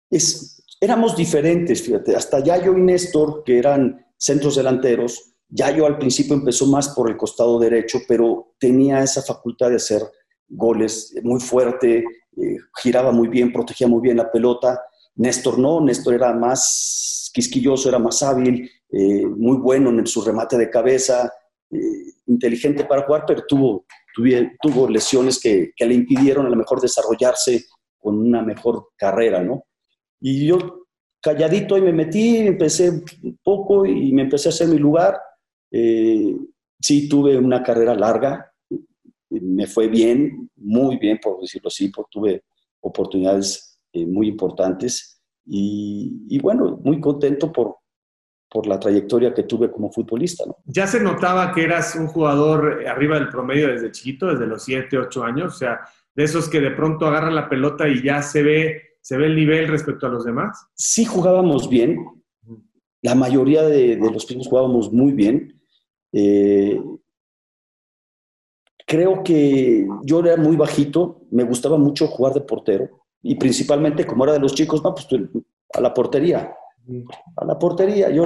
[0.10, 6.36] Es, éramos diferentes, fíjate, hasta Yayo y Néstor, que eran centros delanteros, Yayo al principio
[6.36, 10.02] empezó más por el costado derecho, pero tenía esa facultad de hacer
[10.50, 12.04] goles muy fuerte,
[12.38, 14.82] eh, giraba muy bien, protegía muy bien la pelota.
[15.16, 20.58] Néstor no, Néstor era más quisquilloso, era más hábil, eh, muy bueno en su remate
[20.58, 21.32] de cabeza,
[21.70, 23.86] eh, inteligente para jugar, pero tuvo,
[24.62, 27.66] tuvo, lesiones que, que, le impidieron a lo mejor desarrollarse
[27.98, 29.66] con una mejor carrera, ¿no?
[30.22, 30.86] Y yo
[31.22, 35.20] calladito y me metí, empecé un poco y me empecé a hacer mi lugar.
[35.72, 38.49] sí, tuve una carrera larga,
[39.30, 42.44] me fue bien, muy bien, por decirlo así, porque tuve
[42.82, 47.78] oportunidades eh, muy importantes y, bueno, muy contento por,
[48.50, 50.44] por la trayectoria que tuve como futbolista.
[50.66, 54.98] Ya se notaba que eras un jugador arriba del promedio desde chiquito, desde los 7,
[54.98, 55.80] 8 años, o sea,
[56.14, 59.36] de esos que de pronto agarran la pelota y ya se ve, se ve el
[59.36, 60.68] nivel respecto a los demás.
[60.76, 61.98] Sí jugábamos bien,
[63.02, 65.62] la mayoría de, los primos jugábamos muy bien.
[66.12, 66.80] Eh,
[68.90, 72.90] creo que yo era muy bajito, me gustaba mucho jugar de portero
[73.22, 75.08] y principalmente como era de los chicos, no, pues
[75.74, 76.56] a la portería,
[77.36, 78.10] a la portería.
[78.10, 78.26] Yo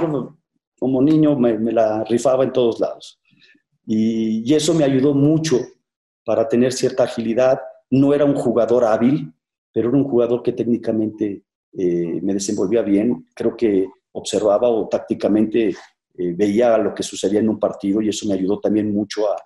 [0.80, 3.20] como niño me, la rifaba en todos lados.
[3.86, 5.58] Y, y, eso me ayudó mucho
[6.24, 7.60] para tener cierta agilidad.
[7.90, 9.34] No era un jugador hábil,
[9.70, 11.44] pero era un jugador que técnicamente
[11.76, 13.26] eh, me desenvolvía bien.
[13.34, 18.26] Creo que observaba o tácticamente eh, veía lo que sucedía en un partido y eso
[18.26, 19.36] me ayudó también mucho a,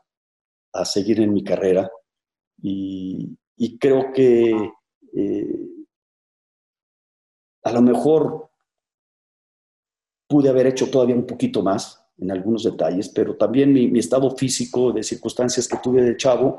[0.73, 1.91] a seguir en mi carrera.
[2.63, 3.37] Y,
[3.81, 4.71] creo que
[5.15, 5.69] eh,
[7.65, 8.51] a lo mejor
[10.29, 14.93] pude haber hecho todavía un poquito más en algunos detalles, pero también mi, estado físico
[14.93, 16.57] de circunstancias que tuve de chavo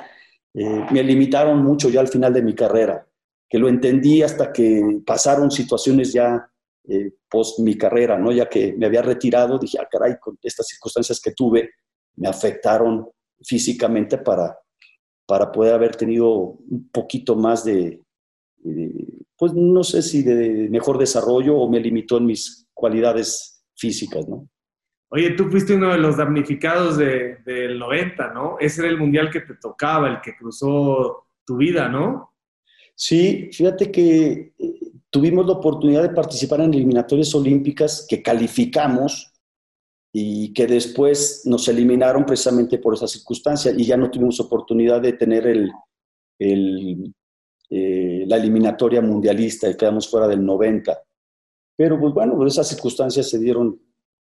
[0.53, 3.07] me limitaron mucho ya al final de mi carrera
[3.49, 6.47] que lo entendí hasta que pasaron situaciones ya
[6.87, 8.31] eh, post mi carrera, ¿no?
[8.31, 11.71] Ya que me había retirado, dije, ah, caray, con estas circunstancias que tuve,
[12.15, 13.09] me afectaron
[13.41, 14.57] físicamente para,
[15.25, 18.01] para poder haber tenido un poquito más de,
[19.37, 24.49] pues no sé si de mejor desarrollo o me limitó en mis cualidades físicas, ¿no?
[25.11, 28.57] Oye, tú fuiste uno de los damnificados del 90, ¿no?
[28.59, 32.33] Ese era el mundial que te tocaba, el que cruzó tu vida, ¿no?
[32.93, 39.33] Sí, fíjate que eh, tuvimos la oportunidad de participar en eliminatorias olímpicas que calificamos
[40.11, 45.13] y que después nos eliminaron precisamente por esa circunstancia y ya no tuvimos oportunidad de
[45.13, 45.71] tener el,
[47.69, 50.97] eh, la eliminatoria mundialista y quedamos fuera del 90.
[51.75, 53.79] Pero pues bueno, pues esas circunstancias se dieron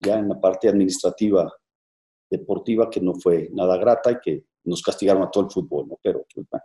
[0.01, 1.53] ya en la parte administrativa
[2.31, 5.99] deportiva que no fue nada grata y que nos castigaron a todo el fútbol, ¿no?
[6.03, 6.65] Pero pues bueno,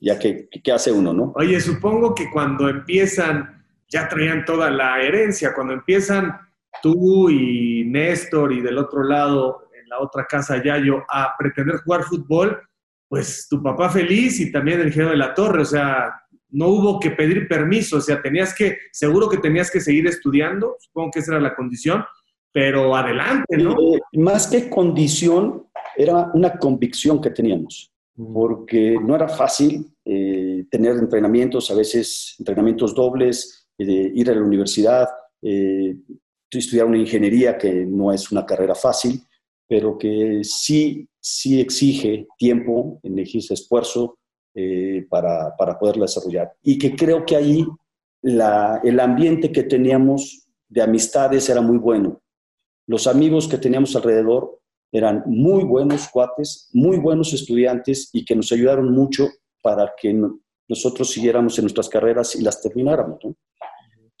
[0.00, 1.32] ya que, ¿qué hace uno, no?
[1.36, 6.47] Oye, supongo que cuando empiezan, ya traían toda la herencia, cuando empiezan
[6.82, 12.04] tú y Néstor y del otro lado, en la otra casa Yayo, a pretender jugar
[12.04, 12.60] fútbol,
[13.08, 16.12] pues tu papá feliz y también el ingeniero de la torre, o sea,
[16.50, 20.76] no hubo que pedir permiso, o sea, tenías que, seguro que tenías que seguir estudiando,
[20.78, 22.04] supongo que esa era la condición,
[22.52, 23.72] pero adelante, ¿no?
[23.72, 27.92] Eh, más que condición, era una convicción que teníamos
[28.32, 34.42] porque no era fácil eh, tener entrenamientos, a veces entrenamientos dobles, eh, ir a la
[34.42, 35.08] universidad,
[35.42, 35.96] eh,
[36.50, 39.20] estudiar una ingeniería que no es una carrera fácil,
[39.66, 44.18] pero que sí, sí exige tiempo, exige esfuerzo
[45.10, 46.52] para, para poderla desarrollar.
[46.62, 47.66] Y que creo que ahí
[48.22, 52.20] la, el ambiente que teníamos de amistades era muy bueno.
[52.86, 54.58] Los amigos que teníamos alrededor
[54.92, 59.28] eran muy buenos cuates, muy buenos estudiantes y que nos ayudaron mucho
[59.62, 60.18] para que
[60.68, 63.18] nosotros siguiéramos en nuestras carreras y las termináramos.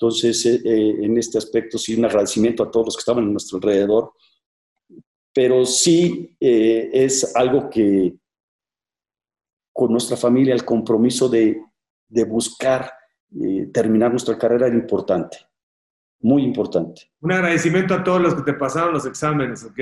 [0.00, 3.28] Entonces, eh, eh, en este aspecto, sí, un agradecimiento a todos los que estaban a
[3.28, 4.12] nuestro alrededor,
[5.34, 8.14] pero sí eh, es algo que
[9.72, 11.60] con nuestra familia el compromiso de,
[12.08, 12.92] de buscar
[13.72, 15.36] terminar nuestra carrera era importante,
[16.20, 17.10] muy importante.
[17.20, 19.80] Un agradecimiento a todos los que te pasaron los exámenes, ¿ok?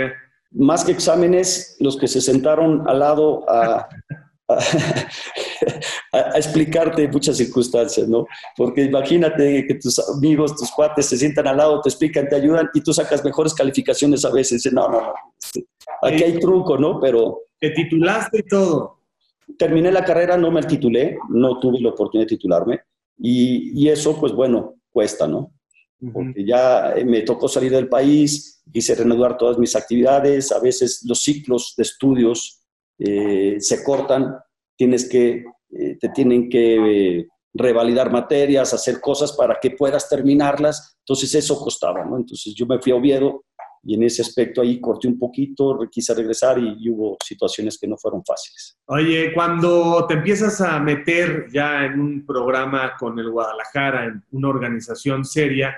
[0.51, 3.89] más que exámenes, los que se sentaron al lado a,
[6.35, 8.27] explicarte muchas circunstancias, ¿no?
[8.57, 12.69] Porque imagínate que tus amigos, tus cuates se sientan al lado, te explican, te ayudan
[12.75, 14.71] y tú sacas mejores calificaciones a veces.
[14.73, 15.15] No, no, no.
[16.03, 17.01] Aquí hay truco, ¿no?
[17.01, 17.41] Pero...
[17.59, 19.01] Te titulaste y todo.
[19.59, 22.81] Terminé la carrera, no me titulé, no tuve la oportunidad de titularme
[23.19, 25.53] y, y eso, pues bueno, cuesta, ¿no?
[26.13, 31.03] porque ya eh, me tocó salir del país, quise reanudar todas mis actividades, a veces
[31.07, 32.66] los ciclos de estudios
[32.99, 34.37] eh, se cortan,
[34.77, 41.35] tienes que, eh, te tienen que revalidar materias, hacer cosas para que puedas terminarlas, entonces
[41.35, 42.17] eso costaba, ¿no?
[42.17, 43.45] Entonces yo me fui a Oviedo
[43.83, 47.87] y en ese aspecto ahí corté un poquito, quise regresar y, y, hubo situaciones que
[47.87, 48.79] no fueron fáciles.
[48.87, 54.49] Oye, cuando te empiezas a meter ya en un programa con el Guadalajara, en una
[54.49, 55.77] organización seria,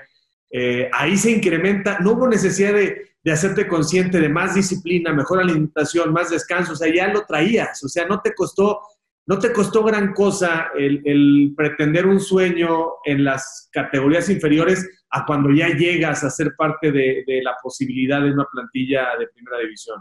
[0.51, 6.13] eh, ahí se incrementa, no hubo necesidad de, hacerte consciente de más disciplina, mejor alimentación,
[6.13, 8.81] más descanso, o sea, ya lo traías, o sea, no te costó,
[9.27, 15.51] no te costó gran cosa el, pretender un sueño en las categorías inferiores a cuando
[15.51, 19.99] ya llegas a ser parte de, de la posibilidad de una plantilla de primera división.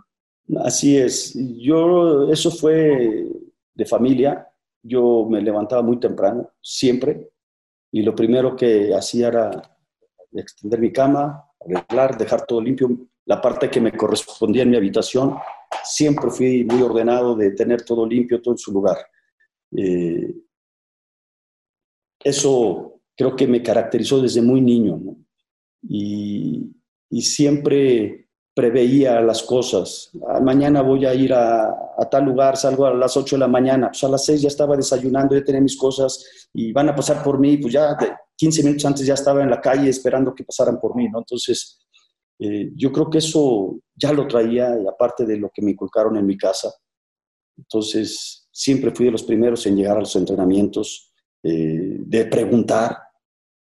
[0.64, 3.26] Así es, yo, eso fue
[3.74, 4.48] de familia,
[4.82, 7.30] yo me levantaba muy temprano, siempre,
[7.92, 9.62] y lo primero que hacía era
[10.34, 12.90] extender mi cama, arreglar, dejar todo limpio.
[13.28, 15.38] La parte que me correspondía en mi habitación,
[15.84, 18.98] siempre fui muy ordenado de tener todo limpio, todo en su lugar.
[19.76, 20.34] Eh,
[22.24, 25.00] eso creo que me caracterizó desde muy niño,
[25.84, 26.74] y,
[27.22, 30.12] siempre preveía las cosas.
[30.28, 33.48] Ah, mañana voy a ir a, a, tal lugar, salgo a las 8 de la
[33.48, 36.96] mañana, pues a las 6 ya estaba desayunando, ya tenía mis cosas y van a
[36.96, 37.96] pasar por mí, pues ya
[38.36, 41.20] 15 minutos antes ya estaba en la calle esperando que pasaran por mí, ¿no?
[41.20, 41.87] Entonces,
[42.40, 46.26] Eh, yo creo que eso ya lo traía, aparte de lo que me inculcaron en
[46.26, 46.72] mi casa.
[47.58, 51.12] Entonces, siempre fui de los primeros en llegar a los entrenamientos,
[51.44, 52.98] eh, de preguntar,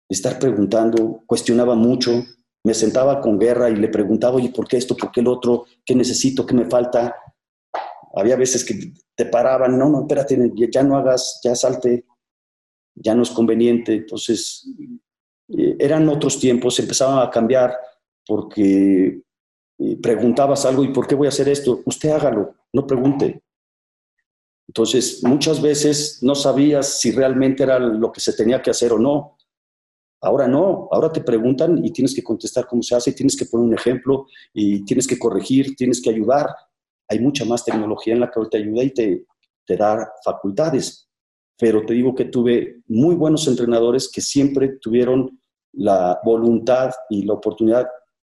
[0.09, 2.25] de estar preguntando, cuestionaba mucho,
[2.65, 4.97] me sentaba con guerra y le preguntaba, oye, ¿por qué esto?
[4.97, 5.65] ¿Por qué el otro?
[5.85, 6.45] ¿Qué necesito?
[6.45, 7.15] ¿Qué me falta?
[8.15, 10.39] Había veces que te paraban, no, no, espérate,
[10.71, 12.05] ya no hagas, ya salte,
[12.95, 13.95] ya no es conveniente.
[13.95, 14.69] Entonces,
[15.57, 17.75] eh, eran otros tiempos, empezaban a cambiar
[18.29, 19.23] porque
[19.79, 21.81] eh, preguntabas algo y ¿por qué voy a hacer esto?
[21.87, 23.43] Usted hágalo, no pregunte.
[24.69, 28.99] Entonces, muchas veces no sabías si realmente era lo que se tenía que hacer o
[28.99, 29.39] no.
[30.21, 33.67] Ahora no, ahora te preguntan y tienes que contestar cómo se hace, tienes que poner
[33.67, 36.49] un ejemplo y tienes que corregir, tienes que ayudar.
[37.09, 39.27] Hay mucha más tecnología en la que te ayuda y te,
[39.65, 41.09] te da facultades.
[41.59, 45.41] Pero te digo que tuve muy buenos entrenadores que siempre tuvieron
[45.73, 47.87] la voluntad y la oportunidad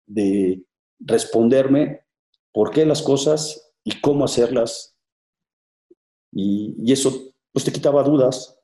[0.06, 0.62] de
[1.00, 2.02] responderme
[2.52, 4.96] por qué las cosas y cómo hacerlas.
[6.32, 8.54] Y, y eso pues te quitaba dudas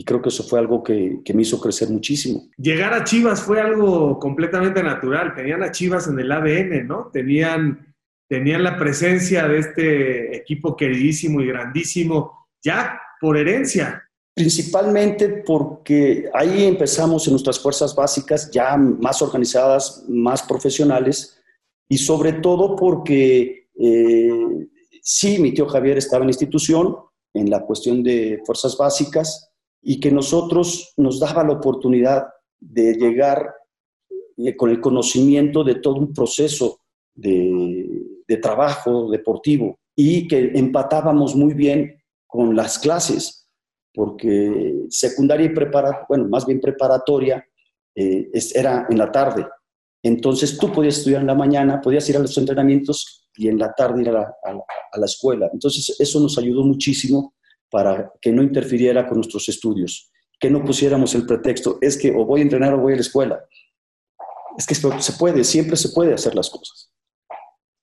[0.00, 2.48] y creo que eso fue algo que, me hizo crecer muchísimo.
[2.56, 5.34] Llegar a Chivas fue algo completamente natural.
[5.34, 7.10] Tenían a Chivas en el ADN, ¿no?
[7.12, 7.94] Tenían,
[8.26, 14.02] tenían la presencia de este equipo queridísimo y grandísimo ya por herencia.
[14.40, 21.38] Principalmente porque ahí empezamos en nuestras fuerzas básicas ya más organizadas, más profesionales
[21.88, 24.68] y sobre todo porque eh,
[25.02, 26.96] sí, mi tío Javier estaba en institución
[27.34, 29.50] en la cuestión de fuerzas básicas,
[29.82, 33.54] y que nosotros nos daba la oportunidad de llegar
[34.36, 36.80] eh, con el conocimiento de todo un proceso
[37.14, 37.86] de,
[38.40, 43.39] trabajo deportivo y que empatábamos muy bien con las clases,
[43.92, 47.44] porque secundaria y preparatoria, bueno, más bien preparatoria,
[47.94, 49.46] eh, era en la tarde.
[50.02, 53.72] Entonces tú podías estudiar en la mañana, podías ir a los entrenamientos y en la
[53.72, 54.34] tarde ir a la,
[54.92, 55.50] a la escuela.
[55.52, 57.34] Entonces eso nos ayudó muchísimo
[57.70, 62.24] para que no interfiriera con nuestros estudios, que no pusiéramos el pretexto, es que o
[62.24, 63.44] voy a entrenar o voy a la escuela.
[64.56, 66.90] Es que se puede, siempre se puede hacer las cosas.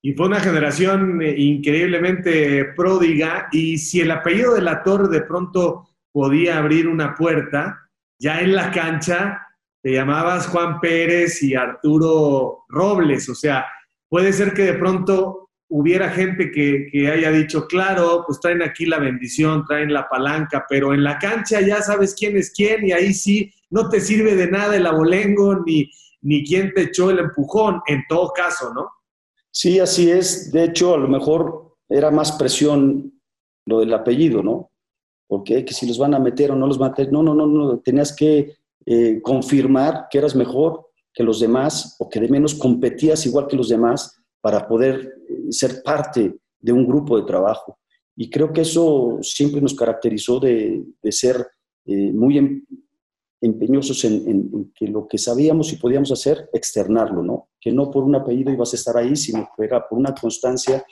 [0.01, 5.21] Y fue una generación eh, increíblemente pródiga y si el apellido de la Torre de
[5.21, 7.89] pronto podía abrir una puerta,
[8.19, 9.41] ya en la cancha
[9.81, 13.65] te llamabas Juan Pérez y Arturo Robles, o sea,
[14.09, 18.99] puede ser que de pronto hubiera gente que, haya dicho, claro, pues traen aquí la
[18.99, 23.13] bendición, traen la palanca, pero en la cancha ya sabes quién es quién y ahí
[23.13, 25.91] sí no te sirve de nada el abolengo ni,
[26.21, 28.89] ni quién te echó el empujón, en todo caso, ¿no?
[29.51, 30.51] Sí, así es.
[30.51, 33.13] De hecho, a lo mejor era más presión
[33.65, 34.71] lo del apellido, ¿no?
[35.27, 37.33] Porque que si los van a meter o no los van a meter, no, no,
[37.33, 42.29] no, no, tenías que eh, confirmar que eras mejor que los demás o que de
[42.29, 47.25] menos competías igual que los demás para poder eh, ser parte de un grupo de
[47.25, 47.79] trabajo.
[48.15, 51.45] Y creo que eso siempre nos caracterizó de, ser
[51.85, 52.65] eh, muy em,
[53.41, 57.49] empeñosos en, que lo que sabíamos y podíamos hacer, externarlo, ¿no?
[57.59, 60.83] Que no por un apellido ibas a estar ahí, sino que era por una constancia,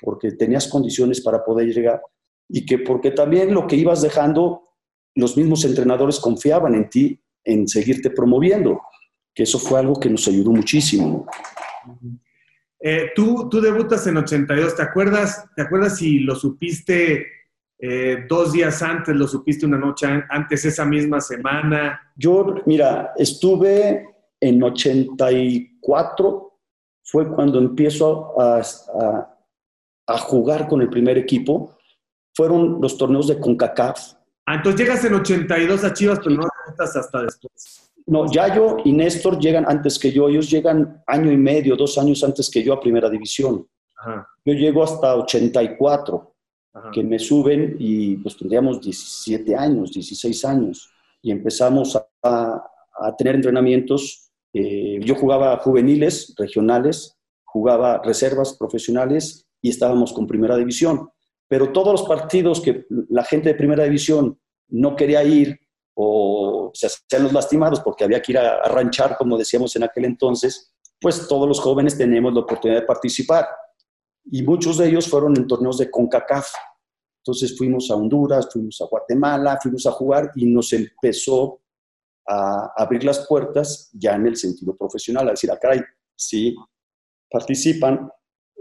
[0.00, 2.00] porque tenías condiciones para poder llegar
[2.48, 4.62] y que porque también lo que ibas dejando,
[5.14, 8.80] los mismos entrenadores confiaban en ti, en seguirte promoviendo,
[9.34, 11.26] que eso fue algo que nos ayudó muchísimo.
[12.84, 17.26] Eh, tú, tú debutas en 82, ¿te acuerdas, ¿te acuerdas si lo supiste
[17.78, 22.12] eh, dos días antes, lo supiste una noche antes, esa misma semana?
[22.16, 24.06] Yo, mira, estuve
[24.40, 26.58] en 84,
[27.04, 28.60] fue cuando empiezo a,
[30.06, 31.76] a, jugar con el primer equipo.
[32.34, 34.14] Fueron los torneos de CONCACAF.
[34.46, 37.92] Ah, entonces llegas en 82 a Chivas, pero no debutas hasta después.
[38.06, 40.28] No, Yayo y Néstor llegan antes que yo.
[40.28, 43.66] Ellos llegan año y medio, dos años antes que yo a Primera División.
[44.44, 46.34] Yo llego hasta 84,
[46.92, 50.90] que me suben y pues tendríamos 17 años, 16 años.
[51.22, 52.68] Y empezamos a,
[53.16, 54.30] tener entrenamientos.
[54.52, 61.10] Eh, yo jugaba juveniles, regionales, jugaba reservas profesionales y estábamos con Primera División.
[61.52, 65.60] Pero todos los partidos que la gente de Primera División no quería ir
[65.94, 70.06] o se hacían los lastimados porque había que ir a, ranchar, como decíamos en aquel
[70.06, 73.46] entonces, pues todos los jóvenes tenemos la oportunidad de participar.
[74.24, 76.48] Y muchos de ellos fueron en torneos de CONCACAF.
[77.18, 81.60] Entonces fuimos a Honduras, fuimos a Guatemala, fuimos a jugar y nos empezó
[82.26, 85.58] a abrir las puertas ya en el sentido profesional, a decir, ah,
[86.16, 86.56] sí,
[87.30, 88.10] participan.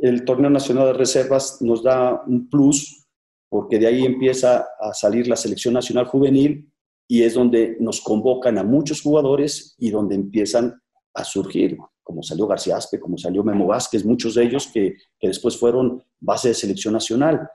[0.02, 3.08] El torneo nacional de reservas nos da un plus
[3.50, 6.72] porque de ahí empieza a salir la selección nacional juvenil
[7.08, 10.82] y es donde nos convocan a muchos jugadores y donde empiezan
[11.14, 11.78] a surgir.
[12.02, 16.04] como salió García Aspe, como salió Memo Vázquez, muchos de ellos que, que después fueron
[16.20, 17.48] base de selección nacional.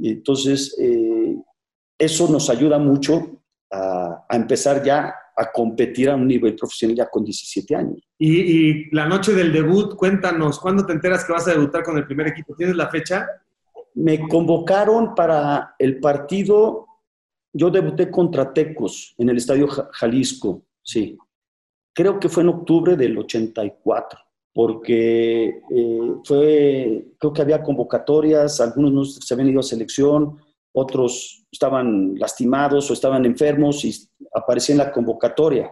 [0.00, 1.36] Entonces, eh,
[1.98, 7.08] eso nos ayuda mucho a, a, empezar ya a competir a un nivel profesional ya
[7.08, 7.98] con 17 años.
[8.18, 11.96] Y, y, la noche del debut, cuéntanos, ¿cuándo te enteras que vas a debutar con
[11.96, 12.54] el primer equipo?
[12.56, 13.26] ¿Tienes la fecha?
[13.94, 16.86] Me convocaron para el partido,
[17.52, 21.16] yo debuté contra Tecos en el Estadio Jalisco, sí.
[21.94, 24.20] Creo que fue en octubre del 84
[24.58, 30.36] porque eh, fue, creo que había convocatorias, algunos no se habían ido a selección,
[30.72, 33.94] otros estaban lastimados o estaban enfermos y
[34.34, 35.70] aparecía en la convocatoria.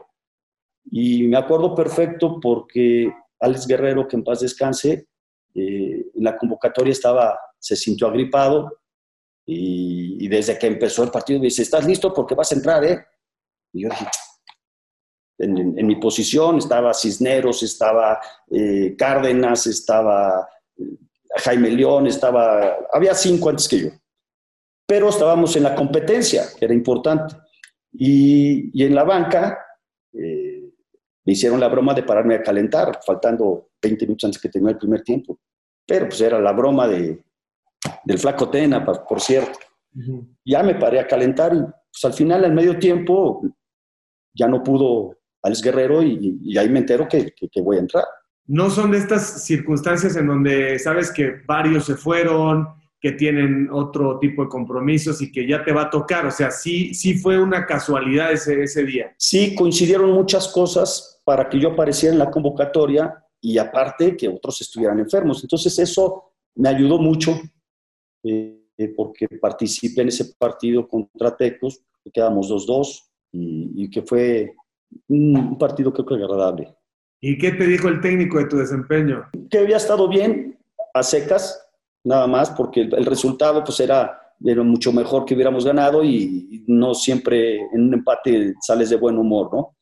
[0.90, 5.08] Y me acuerdo perfecto porque Alex Guerrero, que en paz descanse,
[5.54, 8.80] eh, en la convocatoria estaba, se sintió agripado
[9.44, 12.12] y, y, desde que empezó el partido me dice, ¿estás listo?
[12.12, 13.04] Porque vas a entrar, ¿eh?
[13.72, 14.06] Y yo dije,
[15.38, 18.20] en, en, mi posición, estaba Cisneros, estaba
[18.50, 20.96] eh, Cárdenas, estaba eh,
[21.36, 23.88] Jaime León, estaba, había cinco antes que yo.
[24.86, 27.36] Pero estábamos en la competencia, que era importante.
[27.92, 29.58] Y, y en la banca
[30.12, 30.70] eh,
[31.24, 34.80] me hicieron la broma de pararme a calentar, faltando 20 minutos antes que terminara el
[34.80, 35.40] primer tiempo.
[35.86, 37.24] Pero pues era la broma de,
[38.04, 39.58] del flaco Tena, por cierto.
[39.94, 40.36] Uh -huh.
[40.44, 43.42] Ya me paré a calentar y pues al final, al medio tiempo,
[44.34, 47.80] ya no pudo Alex Guerrero y, y ahí me entero que, que, que, voy a
[47.80, 48.04] entrar.
[48.46, 52.68] No son de estas circunstancias en donde sabes que varios se fueron,
[53.00, 56.26] que tienen otro tipo de compromisos y que ya te va a tocar.
[56.26, 59.14] O sea, sí, sí fue una casualidad ese, ese día.
[59.18, 64.60] Sí, coincidieron muchas cosas para que yo apareciera en la convocatoria y aparte que otros
[64.60, 65.42] estuvieran enfermos.
[65.42, 67.38] Entonces eso me ayudó mucho
[68.24, 68.62] eh,
[68.96, 74.54] porque participé en ese partido contra Tecos, que quedamos 2-2 y, y que fue
[75.08, 76.74] un partido creo que agradable.
[77.20, 79.28] ¿Y qué te dijo el técnico de tu desempeño?
[79.50, 80.58] Que había estado bien
[80.94, 81.65] a secas,
[82.06, 86.64] nada más, porque el, resultado pues era, era, mucho mejor que hubiéramos ganado y, y,
[86.68, 89.76] no siempre en un empate sales de buen humor, ¿no?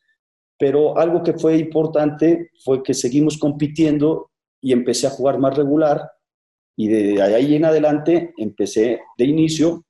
[0.58, 6.10] Pero algo que fue importante fue que seguimos compitiendo y empecé a jugar más regular
[6.76, 9.84] y de ahí en adelante empecé de inicio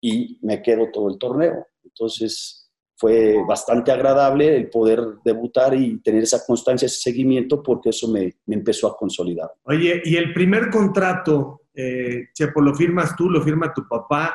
[0.00, 1.66] y me quedo todo el torneo.
[1.84, 2.63] Entonces,
[3.04, 8.36] fue bastante agradable el poder debutar y tener esa constancia, ese seguimiento, porque eso me,
[8.46, 9.50] me empezó a consolidar.
[9.64, 14.34] Oye, y el primer contrato, eh, Chepo, lo firmas tú, lo firma tu papá.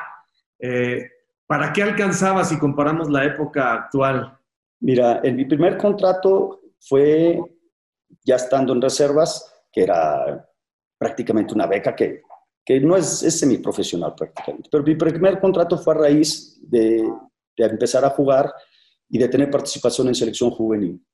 [0.56, 1.04] Eh,
[1.48, 4.38] ¿Para qué alcanzaba si comparamos la época actual?
[4.78, 7.40] Mira, en mi primer contrato fue
[8.24, 10.48] ya estando en reservas, que era
[10.96, 12.22] prácticamente una beca que,
[12.64, 14.68] que no es, es semiprofesional prácticamente.
[14.70, 17.04] Pero mi primer contrato fue a raíz de,
[17.66, 18.52] de empezar a jugar
[19.08, 21.04] y de tener participación en selección juvenil.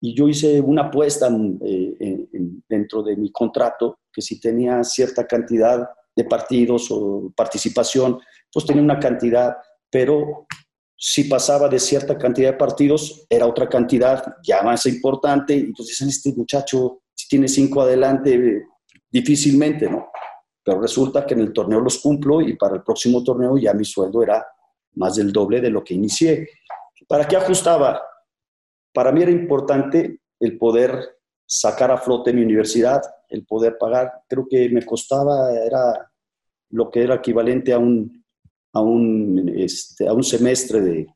[0.00, 4.82] Y yo hice una apuesta eh, en, en, dentro de mi contrato, que si tenía
[4.82, 8.18] cierta cantidad de partidos o participación,
[8.52, 9.56] pues tenía una cantidad,
[9.90, 10.46] pero
[10.96, 16.32] si pasaba de cierta cantidad de partidos, era otra cantidad ya más importante, dicen, este
[16.32, 18.66] muchacho, si tiene cinco adelante,
[19.10, 20.10] difícilmente, ¿no?
[20.64, 23.84] Pero resulta que en el torneo los cumplo y para el próximo torneo ya mi
[23.84, 24.46] sueldo era
[24.94, 26.48] más del doble de lo que inicié.
[27.08, 28.02] ¿Para qué ajustaba?
[28.92, 34.22] Para mí era importante el poder sacar a flote mi universidad, el poder pagar.
[34.28, 36.10] Creo que me costaba, era
[36.70, 38.24] lo que era equivalente a un,
[38.72, 41.06] a un, este, a un semestre de,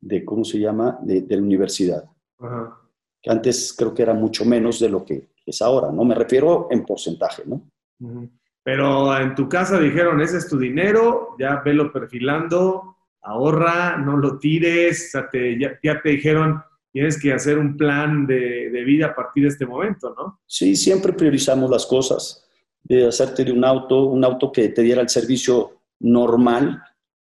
[0.00, 2.04] de, ¿cómo se llama?, de, de la universidad.
[2.38, 2.78] Ajá.
[3.22, 6.04] Que antes creo que era mucho menos de lo que es ahora, ¿no?
[6.04, 7.62] Me refiero en porcentaje, ¿no?
[8.00, 8.30] Uh -huh.
[8.64, 14.38] Pero en tu casa dijeron, ese es tu dinero, ya velo perfilando, ahorra, no lo
[14.38, 19.14] tires, te, ya, ya, te dijeron, tienes que hacer un plan de, de, vida a
[19.14, 20.40] partir de este momento, ¿no?
[20.46, 22.48] Sí, siempre priorizamos las cosas,
[22.84, 26.82] de hacerte de un auto, un auto que te diera el servicio normal,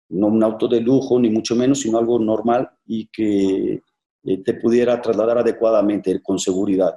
[0.09, 3.81] no un auto de lujo, ni mucho menos, sino algo normal y que
[4.23, 6.95] eh, te pudiera trasladar adecuadamente, con seguridad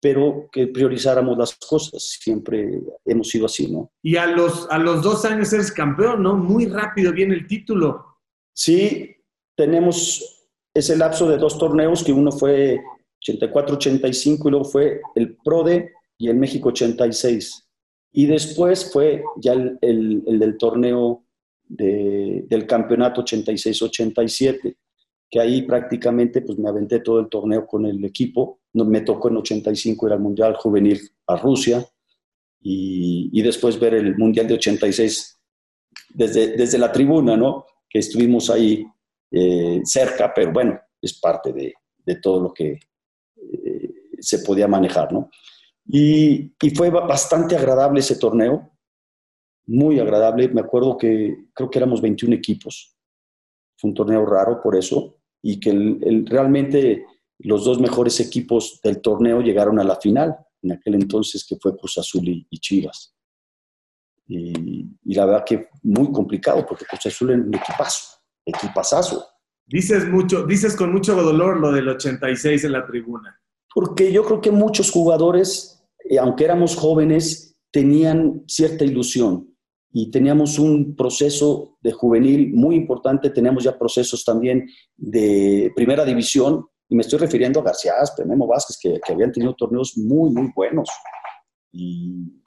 [0.00, 2.02] pero que priorizáramos las cosas.
[2.20, 3.90] Siempre hemos sido así, ¿no?
[4.02, 6.36] Y a los, a los dos años eres campeón, ¿no?
[6.36, 8.18] Muy rápido viene el título.
[8.52, 9.16] Sí,
[9.56, 12.80] tenemos ese lapso de dos torneos, que uno fue
[13.26, 17.64] 84-85 y luego fue el PRODE y el México 86.
[18.12, 21.24] Y después fue ya el, el, el del torneo
[21.64, 24.76] de, del campeonato 86-87
[25.30, 28.60] que ahí prácticamente pues me aventé todo el torneo con el equipo.
[28.72, 31.84] Me tocó en 85 ir al Mundial Juvenil a Rusia
[32.60, 35.38] y, y después ver el Mundial de 86
[36.10, 37.66] desde, desde la tribuna, ¿no?
[37.88, 38.86] Que estuvimos ahí
[39.30, 41.74] eh, cerca, pero bueno, es parte de,
[42.04, 42.78] de todo lo que,
[43.36, 45.30] eh, se podía manejar, ¿no?
[45.86, 48.70] Y, y, fue bastante agradable ese torneo,
[49.66, 50.48] muy agradable.
[50.48, 52.94] Me acuerdo que creo que éramos 21 equipos.
[53.76, 57.04] Fue un torneo raro por eso, y que el, realmente
[57.38, 61.76] los dos mejores equipos del torneo llegaron a la final, en aquel entonces que fue
[61.76, 63.14] Cruz Azul y, Chivas.
[64.26, 69.24] Y, y, la verdad que muy complicado, porque Cruz Azul era un equipazo, equipazazo.
[69.66, 73.40] Dices mucho, dices con mucho dolor lo del 86 en la tribuna.
[73.72, 79.47] Porque yo creo que muchos jugadores, eh, aunque éramos jóvenes, tenían cierta ilusión
[79.92, 86.66] y teníamos un proceso de juvenil muy importante, teníamos ya procesos también de primera división,
[86.88, 90.30] y me estoy refiriendo a García Aspe, Memo Vázquez, que, que habían tenido torneos muy,
[90.30, 90.88] muy buenos.
[91.72, 92.42] Y,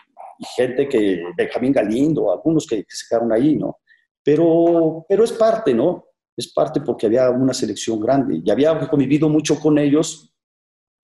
[0.55, 3.77] gente que, Benjamín Galindo, algunos que, que se quedaron ahí, ¿no?
[4.23, 6.05] Pero, pero es parte, ¿no?
[6.41, 10.33] es parte porque había una selección grande y había convivido mucho con ellos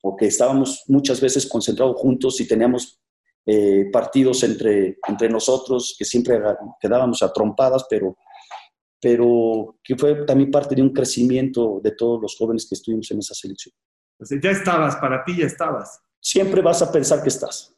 [0.01, 2.99] porque estábamos muchas veces concentrados juntos y teníamos
[3.47, 6.39] eh, partidos entre, entre nosotros que siempre
[6.79, 8.17] quedábamos a trompadas, pero,
[9.01, 13.19] pero que fue también parte de un crecimiento de todos los jóvenes que estuvimos en
[13.19, 13.73] esa selección.
[14.19, 15.99] ya estabas, para ti ya estabas.
[16.19, 17.73] Siempre vas a pensar que estás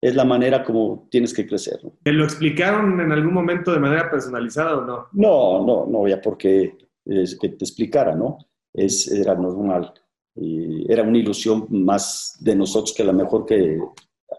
[0.00, 1.80] es la manera como tienes que crecer.
[2.02, 5.06] ¿Te lo explicaron en algún momento de manera personalizada o no?
[5.12, 8.38] No, no, no había por qué que te explicara, ¿no?
[8.72, 9.94] Es, era normal.
[10.34, 13.78] era una ilusión más de nosotros que a lo mejor que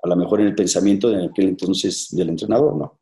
[0.02, 3.00] a lo mejor en el pensamiento de aquel entonces del entrenador, ¿no?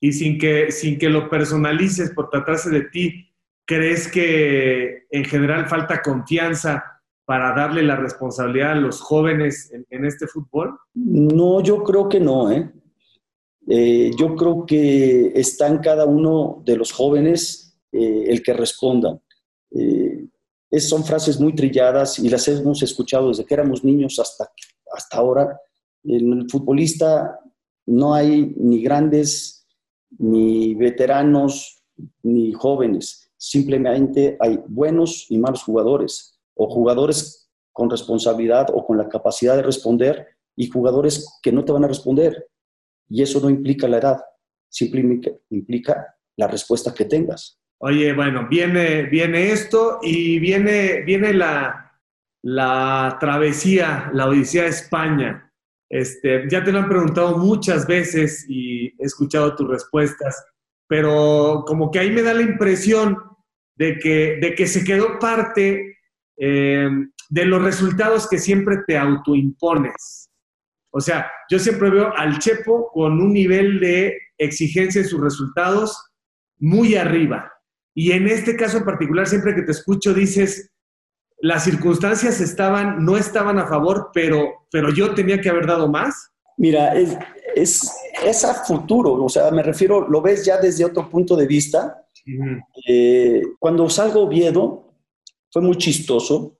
[0.00, 3.30] Y sin que, sin que lo personalices por tratarse de ti,
[3.64, 6.84] ¿crees que en general falta confianza
[7.24, 10.76] para darle la responsabilidad a los jóvenes en, este fútbol?
[10.94, 12.50] No, yo creo que no.
[12.50, 12.68] ¿eh?
[13.68, 14.10] ¿eh?
[14.18, 19.20] yo creo que está en cada uno de los jóvenes eh, el que respondan.
[19.70, 20.28] Eh,
[20.80, 24.50] son frases muy trilladas y las hemos escuchado desde que éramos niños hasta,
[24.94, 25.60] hasta ahora.
[26.04, 27.38] En el futbolista
[27.86, 29.66] no hay ni grandes,
[30.18, 31.82] ni veteranos,
[32.22, 33.30] ni jóvenes.
[33.36, 39.62] Simplemente hay buenos y malos jugadores o jugadores con responsabilidad o con la capacidad de
[39.62, 42.48] responder y jugadores que no te van a responder.
[43.08, 44.20] Y eso no implica la edad,
[44.68, 47.58] simplemente implica la respuesta que tengas.
[47.78, 51.98] Oye, bueno, viene, viene esto y viene, viene la,
[52.42, 55.51] la travesía, la Odisea de España.
[55.92, 60.42] Este, ya te lo han preguntado muchas veces y he escuchado tus respuestas,
[60.88, 63.18] pero como que ahí me da la impresión
[63.76, 65.98] de que, se quedó parte
[66.38, 66.88] eh,
[67.28, 70.30] de los resultados que siempre te autoimpones.
[70.94, 76.10] O sea, yo siempre veo al Chepo con un nivel de exigencia en sus resultados
[76.58, 77.52] muy arriba.
[77.94, 80.71] Y en este caso en particular, siempre que te escucho, dices,
[81.42, 86.30] las circunstancias estaban, no estaban a favor, pero, pero yo tenía que haber dado más.
[86.56, 87.18] Mira, es,
[88.24, 92.06] es, a futuro, o sea, me refiero, lo ves ya desde otro punto de vista.
[92.86, 94.94] Eh, cuando salgo Oviedo,
[95.50, 96.58] fue muy chistoso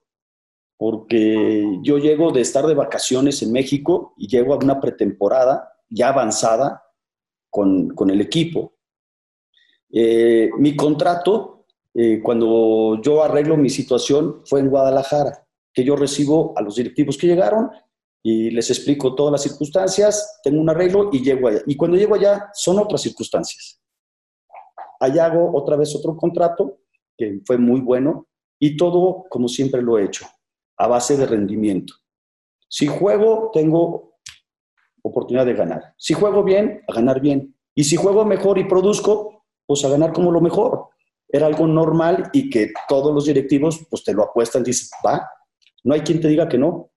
[0.75, 6.09] porque yo llego de estar de vacaciones en México y llego a una pretemporada ya
[6.09, 6.83] avanzada
[7.49, 8.73] con, el equipo.
[9.93, 11.62] Eh, mi contrato,
[11.95, 17.17] eh, cuando yo arreglo mi situación, fue en Guadalajara, que yo recibo a los directivos
[17.17, 17.69] que llegaron
[18.23, 21.61] y les explico todas las circunstancias, tengo un arreglo y llego allá.
[21.67, 23.81] Y cuando llego allá son otras circunstancias.
[24.99, 26.79] Allá hago otra vez otro contrato,
[27.17, 28.27] que fue muy bueno,
[28.59, 30.25] y todo como siempre lo he hecho,
[30.77, 31.93] a base de rendimiento.
[32.69, 34.13] Si juego, tengo
[35.03, 35.93] oportunidad de ganar.
[35.97, 37.55] Si juego bien, a ganar bien.
[37.75, 40.87] Y si juego mejor y produzco, pues a ganar como lo mejor.
[41.33, 45.29] Era algo normal y que todos los directivos pues te lo apuestan, dices, va,
[45.83, 46.91] no hay quien te diga que no.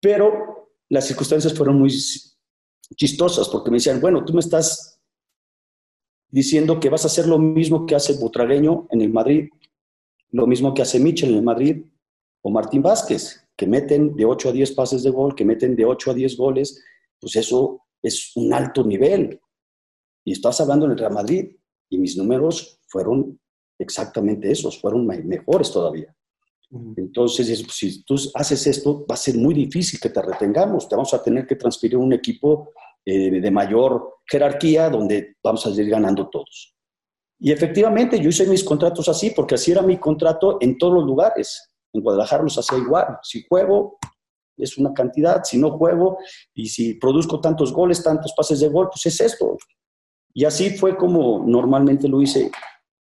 [0.00, 1.90] Pero las circunstancias fueron muy
[2.96, 5.00] chistosas porque me decían, bueno, tú me estás
[6.28, 9.48] diciendo que vas a hacer lo mismo que hace Butragueño en el Madrid
[10.34, 11.84] lo mismo que hace Michel en el Madrid
[12.42, 15.84] o Martín Vázquez, que meten de 8 a 10 pases de gol, que meten de
[15.84, 16.84] 8 a 10 goles,
[17.20, 19.40] pues eso es un alto nivel.
[20.24, 21.56] Y estás hablando en el Real Madrid
[21.88, 23.40] y mis números fueron
[23.78, 26.14] exactamente esos, fueron mejores todavía.
[26.96, 30.88] Entonces, si tú haces esto, va a ser muy difícil que te retengamos.
[30.88, 32.72] Te vamos a tener que transferir un equipo
[33.04, 36.74] eh, de mayor jerarquía donde vamos a ir ganando todos.
[37.38, 41.04] Y efectivamente yo hice mis contratos así, porque así era mi contrato en todos los
[41.04, 41.70] lugares.
[41.92, 43.18] En Guadalajara los hacía igual.
[43.22, 43.98] Si juego,
[44.56, 45.44] es una cantidad.
[45.44, 46.18] Si no juego,
[46.54, 49.56] y si produzco tantos goles, tantos pases de gol, pues es esto.
[50.32, 52.50] Y así fue como normalmente lo hice.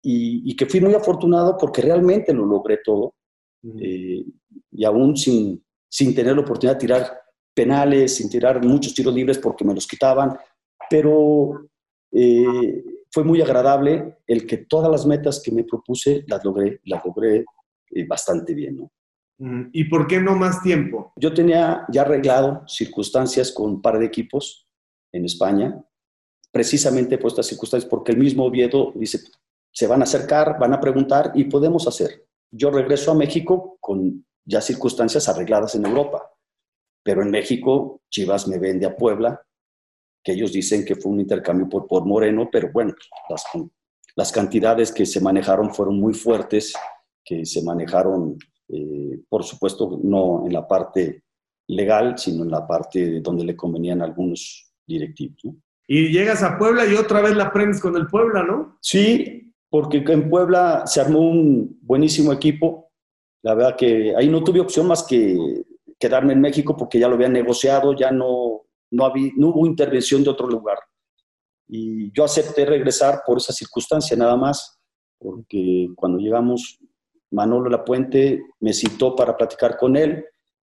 [0.02, 3.14] Y, que fui muy afortunado porque realmente lo logré todo.
[3.78, 4.24] Eh,
[4.72, 7.20] y aún sin, sin tener la oportunidad de tirar
[7.54, 10.38] penales, sin tirar muchos tiros libres porque me los quitaban,
[10.88, 11.68] pero
[12.12, 17.04] eh, fue muy agradable el que todas las metas que me propuse las logré, las
[17.04, 17.44] logré
[17.90, 18.76] eh, bastante bien.
[18.78, 19.70] ¿no?
[19.72, 21.12] ¿Y por qué no más tiempo?
[21.16, 24.68] Yo tenía ya arreglado circunstancias con un par de equipos
[25.12, 25.82] en España,
[26.52, 29.20] precisamente por estas circunstancias, porque el mismo Oviedo dice,
[29.72, 32.26] se van a acercar, van a preguntar y podemos hacer.
[32.50, 36.30] Yo regreso a México con ya circunstancias arregladas en Europa,
[37.02, 39.40] pero en México Chivas me vende a Puebla,
[40.22, 42.94] que ellos dicen que fue un intercambio por, por Moreno, pero bueno,
[43.28, 43.44] las,
[44.16, 46.74] las cantidades que se manejaron fueron muy fuertes,
[47.24, 48.36] que se manejaron,
[48.68, 51.24] eh, por supuesto, no en la parte
[51.68, 55.54] legal, sino en la parte donde le convenían algunos directivos.
[55.86, 58.78] Y llegas a Puebla y otra vez la aprendes con el Puebla, ¿no?
[58.80, 62.90] Sí, porque en Puebla se armó un buenísimo equipo.
[63.42, 65.64] La verdad que ahí no tuve opción más que
[65.98, 68.66] quedarme en México porque ya lo habían negociado, ya no,
[69.00, 70.78] había, no hubo intervención de otro lugar.
[71.68, 74.80] Y yo acepté regresar por esa circunstancia nada más,
[75.18, 76.80] porque cuando llegamos,
[77.30, 80.24] Manolo Lapuente me citó para platicar con él,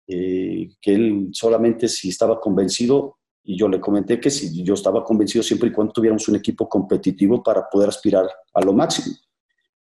[0.07, 3.16] eh, que él solamente si estaba convencido,
[3.49, 6.67] y yo le comenté que si yo estaba convencido siempre y cuando tuviéramos un equipo
[6.67, 9.15] competitivo para poder aspirar a lo máximo.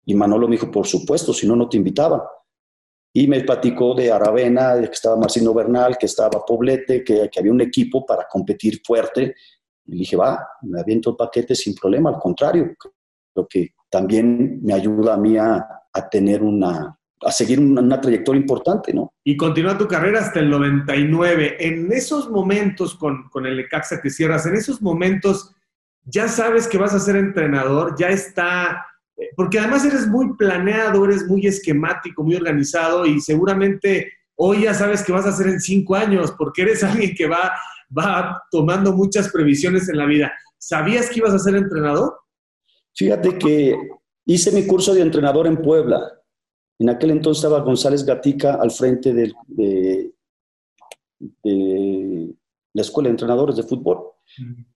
[0.05, 2.29] Y Manolo me dijo, por supuesto, si no, no te invitaba.
[3.13, 7.39] Y me platicó de Aravena, de que estaba Marcino Bernal, que estaba Poblete, que, que
[7.39, 9.37] había un equipo para competir fuerte.
[9.87, 12.75] Y dije, va, me aviento el paquete sin problema, al contrario,
[13.37, 15.65] lo que también me ayuda a mí a
[16.11, 19.13] tener una, a seguir una, trayectoria importante, ¿no?
[19.25, 21.57] Y continúa tu carrera hasta el 99.
[21.61, 25.55] En esos momentos con, con el Ecaxa que cierras, en esos momentos
[26.05, 28.87] ya sabes que vas a ser entrenador, ya está
[29.37, 35.03] porque además eres muy planeado, eres muy esquemático, muy organizado y seguramente hoy ya sabes
[35.03, 37.53] que vas a hacer en cinco años, porque eres alguien que va,
[37.97, 40.33] va tomando muchas previsiones en la vida.
[40.59, 42.19] ¿Sabías que ibas a ser entrenador?
[42.95, 43.77] Fíjate que
[44.27, 46.01] hice mi curso de entrenador en Puebla.
[46.79, 50.13] En aquel entonces estaba González Gatica al frente de, de,
[52.75, 54.13] la Escuela de Entrenadores de Fútbol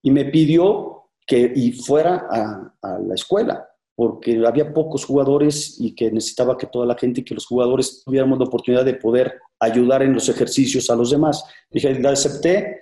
[0.03, 3.67] y me pidió que y fuera a la escuela
[3.97, 8.03] porque había pocos jugadores y que necesitaba que toda la gente y que los jugadores
[8.05, 11.43] tuviéramos la oportunidad de poder ayudar en los ejercicios a los demás.
[11.71, 12.81] Dije, la acepté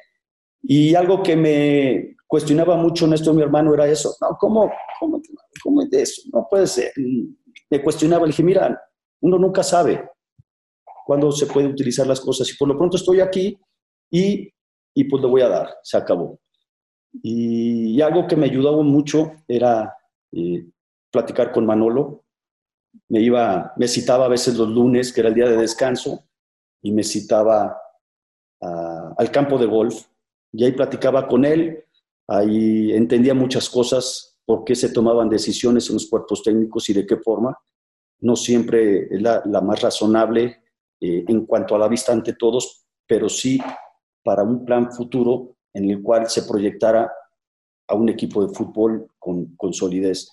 [0.60, 5.22] y algo que me cuestionaba mucho en esto mi hermano era eso, no, ¿cómo, cómo,
[5.62, 6.22] cómo es eso?
[6.32, 6.90] No puede ser.
[7.70, 8.82] Me cuestionaba, le dije, mira,
[9.24, 10.08] uno nunca sabe
[11.06, 13.58] cuándo se puede utilizar las cosas y por lo pronto estoy aquí
[14.10, 14.50] y,
[14.94, 16.38] y pues lo voy a dar, se acabó.
[17.22, 19.96] Y, algo que me ayudaba mucho era...
[20.32, 20.66] Eh,
[21.14, 22.24] platicar con Manolo.
[23.08, 26.24] Me iba, me citaba a veces los lunes, que era el día de descanso,
[26.82, 27.76] y me citaba
[28.60, 30.06] al campo de golf.
[30.52, 31.84] Y ahí platicaba con él,
[32.28, 37.06] ahí entendía muchas cosas, por qué se tomaban decisiones en los cuerpos técnicos y de
[37.06, 37.56] qué forma.
[38.24, 40.62] No siempre es la, más razonable
[40.98, 43.60] eh, en cuanto a la vista ante todos, pero sí
[44.22, 47.12] para un plan futuro en el cual se proyectara
[47.86, 50.32] a un equipo de fútbol con, solidez.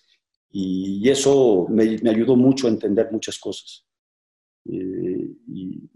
[0.49, 3.85] Y, eso me, ayudó mucho a entender muchas cosas.
[4.65, 5.89] Eh, y,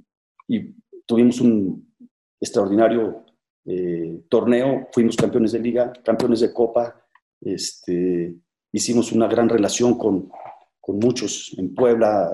[1.05, 1.95] tuvimos un
[2.41, 3.23] extraordinario
[3.63, 7.07] eh, torneo, fuimos campeones de liga, campeones de copa,
[7.39, 8.35] este,
[8.73, 10.29] hicimos una gran relación con,
[10.85, 12.29] con muchos en Puebla,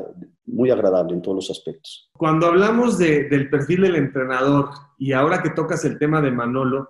[0.46, 2.10] muy agradable en todos los aspectos.
[2.18, 6.90] Cuando hablamos del perfil del entrenador y ahora que tocas el tema de Manolo,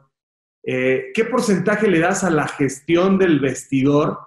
[0.63, 4.17] eh, ¿qué porcentaje le das a la gestión del vestidor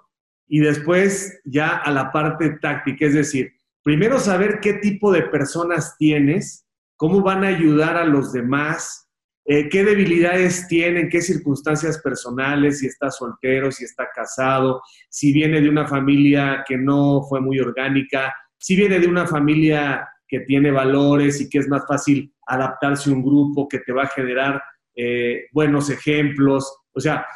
[0.47, 3.51] y después ya a la parte táctica, es decir,
[3.83, 9.04] primero saber qué tipo de personas tienes, cómo van a ayudar a los demás,
[9.45, 15.61] eh, qué debilidades tienen, qué circunstancias personales, si está soltero, si está casado, si viene
[15.61, 20.71] de una familia que no fue muy orgánica, si viene de una familia que tiene
[20.71, 24.63] valores y que es más fácil adaptarse a un grupo que te va a generar
[24.97, 26.75] eh, buenos ejemplos.
[26.93, 27.27] O sea,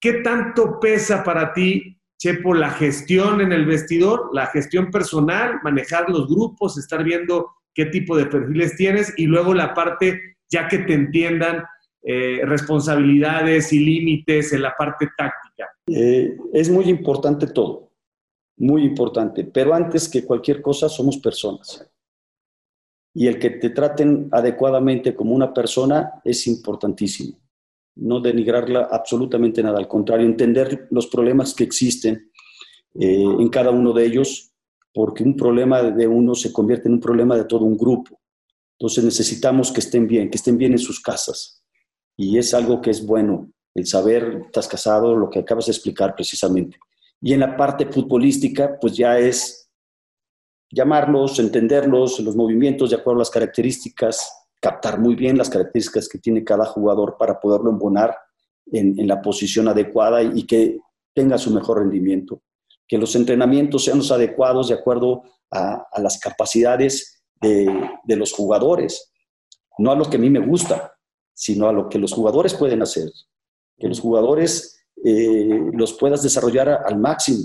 [0.00, 6.10] ¿qué tanto pesa para ti Chepo, la gestión en el vestidor, la gestión personal, manejar
[6.10, 10.78] los grupos, estar viendo qué tipo de perfiles tienes y luego la parte, ya que
[10.78, 11.64] te entiendan,
[12.02, 15.68] eh, responsabilidades y límites en la parte táctica.
[15.86, 17.90] Eh, es muy importante todo,
[18.56, 21.86] muy importante, pero antes que cualquier cosa somos personas.
[23.14, 27.38] Y el que te traten adecuadamente como una persona es importantísimo
[27.98, 32.30] no denigrarla absolutamente nada, al contrario, entender los problemas que existen
[32.94, 34.52] eh, en cada uno de ellos,
[34.94, 38.18] porque un problema de uno se convierte en un problema de todo un grupo.
[38.78, 41.62] Entonces necesitamos que estén bien, que estén bien en sus casas.
[42.16, 46.14] Y es algo que es bueno, el saber, estás casado, lo que acabas de explicar
[46.14, 46.78] precisamente.
[47.20, 49.68] Y en la parte futbolística, pues ya es
[50.70, 56.18] llamarlos, entenderlos, los movimientos de acuerdo a las características, captar muy bien las características que
[56.18, 58.16] tiene cada jugador para poderlo embonar
[58.66, 60.78] en, la posición adecuada y que
[61.14, 62.42] tenga su mejor rendimiento.
[62.86, 69.12] Que los entrenamientos sean los adecuados de acuerdo a, las capacidades de, los jugadores,
[69.78, 70.94] no a lo que a mí me gusta,
[71.34, 73.10] sino a lo que los jugadores pueden hacer.
[73.78, 77.44] Que los jugadores eh, los puedas desarrollar al máximo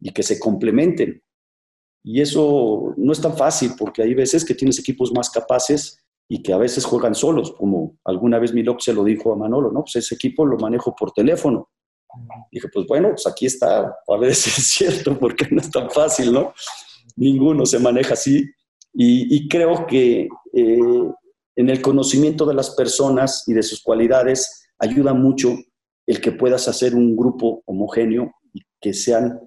[0.00, 1.22] y que se complementen.
[2.04, 6.42] Y eso no es tan fácil porque hay veces que tienes equipos más capaces y
[6.42, 9.82] que a veces juegan solos, como alguna vez Milok se lo dijo a Manolo, ¿no?
[9.82, 11.68] Pues ese equipo lo manejo por teléfono.
[12.50, 16.32] Dije, pues bueno, pues aquí está, a si es cierto, porque no es tan fácil,
[16.32, 16.52] ¿no?
[17.16, 18.44] Ninguno se maneja así.
[18.94, 21.10] Y, creo que eh,
[21.56, 25.56] en el conocimiento de las personas y de sus cualidades ayuda mucho
[26.06, 29.40] el que puedas hacer un grupo homogéneo y que sean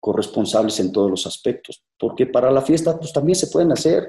[0.00, 1.84] corresponsables en todos los aspectos.
[1.98, 4.08] Porque para la fiesta, pues también se pueden hacer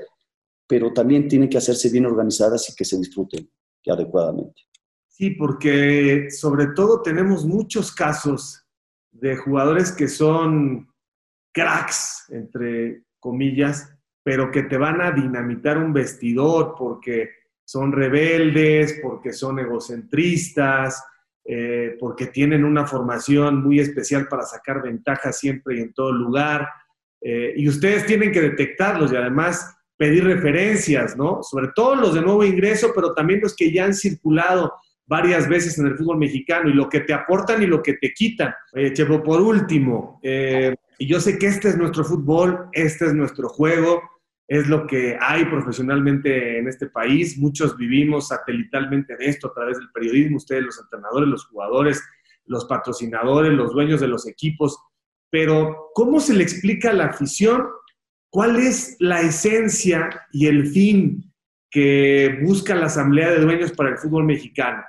[0.67, 3.49] pero también tienen que hacerse bien organizadas y que se disfruten
[3.85, 4.61] adecuadamente.
[5.07, 8.65] Sí, porque sobre todo tenemos muchos casos
[9.11, 10.87] de jugadores que son
[11.53, 13.92] cracks, entre comillas,
[14.23, 17.29] pero que te van a dinamitar un vestidor porque
[17.65, 21.03] son rebeldes, porque son egocentristas,
[21.45, 26.67] eh, porque tienen una formación muy especial para sacar ventaja siempre y en todo lugar.
[27.21, 31.41] Eh, y ustedes tienen que detectarlos y además pedir referencias, ¿no?
[31.43, 34.73] Sobre todo los de nuevo ingreso, pero también los que ya han circulado
[35.05, 38.13] varias veces en el fútbol mexicano y lo que te aportan y lo que te
[38.13, 38.53] quitan.
[38.73, 43.13] Eh, Chepo, por último, eh, y yo sé que este es nuestro fútbol, este es
[43.13, 44.01] nuestro juego,
[44.55, 47.37] es lo que hay profesionalmente en este país.
[47.37, 52.03] Muchos vivimos satelitalmente de esto a través del periodismo, ustedes los entrenadores, los jugadores,
[52.45, 54.77] los patrocinadores, los dueños de los equipos.
[55.29, 57.67] Pero, ¿cómo se le explica a la afición
[58.33, 61.31] ¿Cuál es la esencia y el fin
[61.69, 64.83] que busca la Asamblea de Dueños para el fútbol mexicano?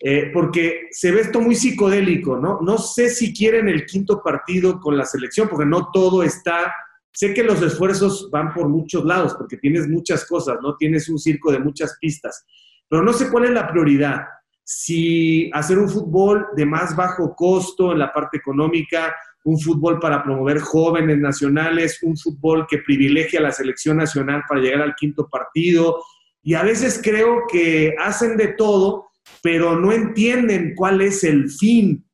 [0.00, 2.58] Eh, porque se ve esto muy psicodélico, ¿no?
[2.62, 6.74] No sé si quieren el quinto partido con la selección, porque no todo está...
[7.12, 10.76] Sé que los esfuerzos van por muchos lados, porque tienes muchas cosas, ¿no?
[10.76, 12.46] Tienes un circo de muchas pistas,
[12.88, 14.22] pero no sé cuál es la prioridad.
[14.64, 20.22] Si hacer un fútbol de más bajo costo en la parte económica, un fútbol para
[20.22, 25.28] promover jóvenes nacionales, un fútbol que privilegia a la selección nacional para llegar al quinto
[25.28, 26.02] partido.
[26.42, 29.08] Y a veces creo que hacen de todo,
[29.42, 32.04] pero no entienden cuál es el fin.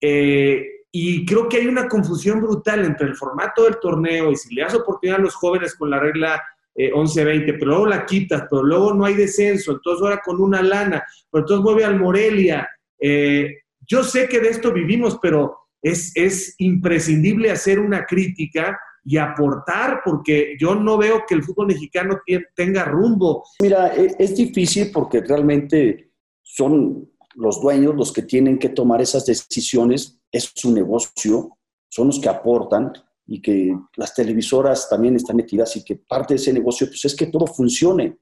[0.00, 4.54] Eh, y creo que hay una confusión brutal entre el formato del torneo y si
[4.54, 6.40] le das oportunidad a los jóvenes con la regla
[6.74, 10.62] 11-20, eh, pero luego la quitas, pero luego no hay descenso, entonces ahora con una
[10.62, 12.68] lana, pero entonces mueve al Morelia.
[12.98, 20.00] Eh, yo sé que de esto vivimos, pero es, imprescindible hacer una crítica y aportar,
[20.04, 22.20] porque yo no veo que el fútbol mexicano
[22.54, 23.44] tenga rumbo.
[23.60, 26.12] Mira, e, es difícil porque realmente
[26.42, 31.58] son los dueños los que tienen que tomar esas decisiones, es su negocio,
[31.88, 32.92] son los que aportan
[33.26, 37.14] y que las televisoras también están metidas y que parte de ese negocio pues es
[37.14, 38.18] que todo funcione.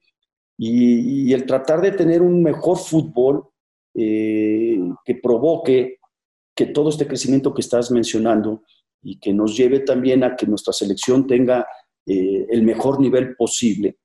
[0.59, 3.49] Y, el tratar de tener un mejor fútbol
[3.95, 6.01] eh, que provoque
[6.55, 8.65] que todo este crecimiento que estás mencionando
[9.03, 11.67] y que nos lleve también a que nuestra selección tenga
[12.05, 13.99] eh, el mejor nivel posible,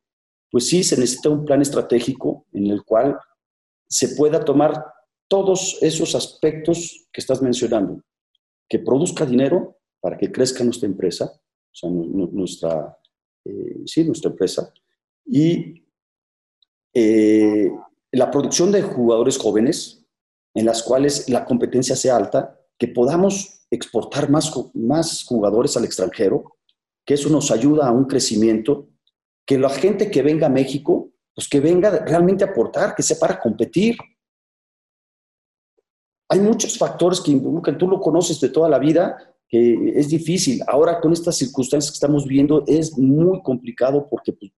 [0.49, 3.17] pues sí se necesita un plan estratégico en el cual
[3.89, 4.85] se pueda tomar
[5.27, 8.01] todos esos aspectos que estás mencionando,
[8.69, 12.97] que produzca dinero para que crezca nuestra empresa, o sea, nuestra,
[13.43, 14.71] eh, sí, nuestra empresa,
[15.25, 15.83] y
[16.93, 17.71] eh,
[18.11, 20.05] la producción de jugadores jóvenes,
[20.53, 26.57] en las cuales la competencia sea alta, que podamos exportar más, más jugadores al extranjero,
[27.05, 28.89] que eso nos ayuda a un crecimiento,
[29.45, 33.17] que la gente que venga a México, pues que venga realmente a aportar, que sea
[33.19, 33.97] para competir.
[36.29, 39.17] Hay muchos factores que involucran, tú lo conoces de toda la vida,
[39.47, 40.61] que es difícil.
[40.67, 44.51] Ahora con estas circunstancias que estamos viendo es muy complicado porque pues,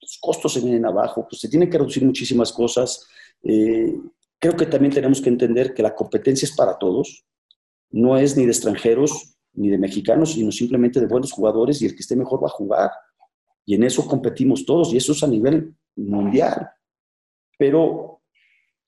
[0.00, 3.06] los costos se vienen abajo, pues se tienen que reducir muchísimas cosas.
[3.42, 3.94] Eh,
[4.40, 7.26] Creo que también tenemos que entender que la competencia es para todos,
[7.90, 11.94] no es ni de extranjeros ni de mexicanos, sino simplemente de buenos jugadores y el
[11.94, 12.90] que esté mejor va a jugar.
[13.66, 16.70] Y en eso competimos todos y eso es a nivel mundial.
[17.58, 18.09] Pero,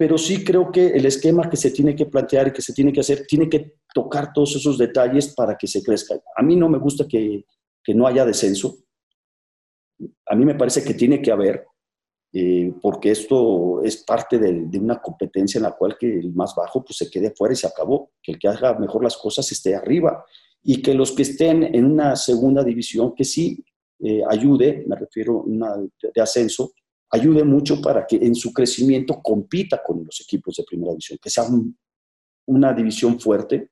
[0.03, 2.93] pero sí creo que el esquema que se tiene que plantear y que se tiene
[2.93, 6.17] que hacer, tiene que tocar todos esos detalles para que se crezca.
[6.35, 7.45] A mí no me gusta que,
[7.85, 8.79] que no haya descenso.
[10.27, 11.67] A mí me parece que tiene que haber,
[12.33, 16.85] eh, porque esto es parte de, una competencia en la cual que el más bajo
[16.85, 19.77] pues se quede afuera y se acabó, que el que haga mejor las cosas esté
[19.77, 20.25] arriba
[20.65, 23.65] y que los que estén en una segunda división que sí
[24.01, 26.73] eh, ayude, me refiero una de ascenso,
[27.13, 31.31] ayude mucho para que en su crecimiento compita con los equipos de primera división, que
[31.31, 31.45] sea
[32.47, 33.71] una división fuerte,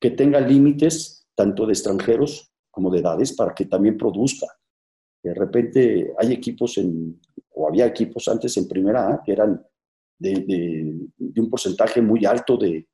[0.00, 4.46] que tenga límites tanto de extranjeros como de edades para que también produzca.
[5.22, 7.20] De repente hay equipos en,
[7.54, 9.62] o había equipos antes en primera A que eran
[10.18, 12.86] de, un porcentaje muy alto de,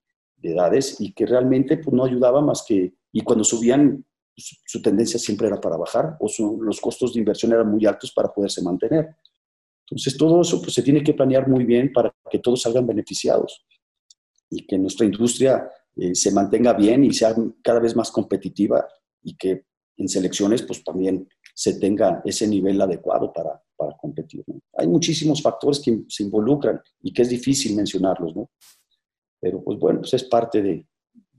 [0.43, 4.05] edades y que realmente pues, no ayudaba más que, y cuando subían
[4.37, 6.29] su, tendencia siempre era para bajar o
[6.61, 9.17] los costos de inversión eran muy altos para poderse mantener.
[9.89, 13.65] Entonces, todo eso pues, se tiene que planear muy bien para que todos salgan beneficiados
[14.51, 18.87] y que nuestra industria eh, se mantenga bien y sea cada vez más competitiva
[19.23, 19.65] y que
[19.97, 24.45] en selecciones pues también se tenga ese nivel adecuado para, para competir.
[24.77, 28.51] Hay muchísimos factores que se involucran y que es difícil mencionarlos, ¿no?
[29.41, 30.87] Pero pues bueno, pues es parte de,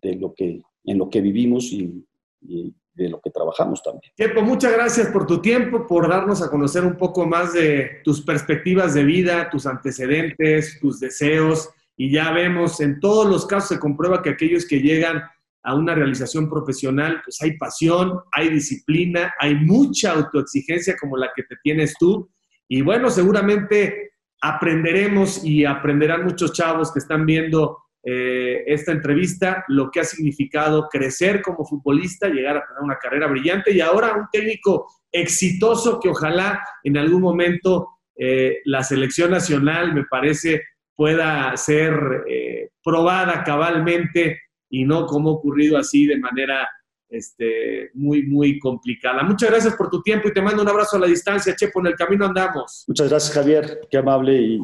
[0.02, 2.06] de lo que, en lo que vivimos y,
[2.42, 4.12] y, de lo que trabajamos también.
[4.44, 8.94] Muchas gracias por tu tiempo, por darnos a conocer un poco más de tus perspectivas
[8.94, 11.70] de vida, tus antecedentes, tus deseos.
[11.98, 15.24] Y ya vemos, en todos los casos se comprueba que aquellos que llegan
[15.64, 21.44] a una realización profesional, pues hay pasión, hay disciplina, hay mucha autoexigencia como la que
[21.44, 22.30] te tienes tú.
[22.68, 29.90] Y bueno, seguramente aprenderemos y aprenderán muchos chavos que están viendo eh, esta entrevista, lo
[29.90, 34.28] que ha significado crecer como futbolista, llegar a tener una carrera brillante y ahora un
[34.32, 40.62] técnico exitoso que ojalá en algún momento eh, la selección nacional, me parece,
[40.96, 41.96] pueda ser
[42.30, 44.40] eh, probada cabalmente
[44.70, 46.70] y no como ha ocurrido así de manera
[47.10, 49.24] este, muy, muy complicada.
[49.24, 51.88] Muchas gracias por tu tiempo y te mando un abrazo a la distancia, Chepo, en
[51.88, 52.84] el camino andamos.
[52.88, 54.60] Muchas gracias, Javier, qué amable y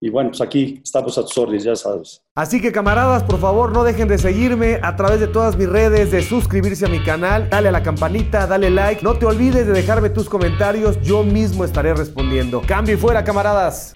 [0.00, 2.22] y bueno, pues aquí estamos a tus órdenes, ya sabes.
[2.34, 6.10] Así que camaradas, por favor, no dejen de seguirme a través de todas mis redes,
[6.10, 9.02] de suscribirse a mi canal, dale a la campanita, dale like.
[9.02, 12.60] No te olvides de dejarme tus comentarios, yo mismo estaré respondiendo.
[12.66, 13.94] Cambio y fuera, camaradas.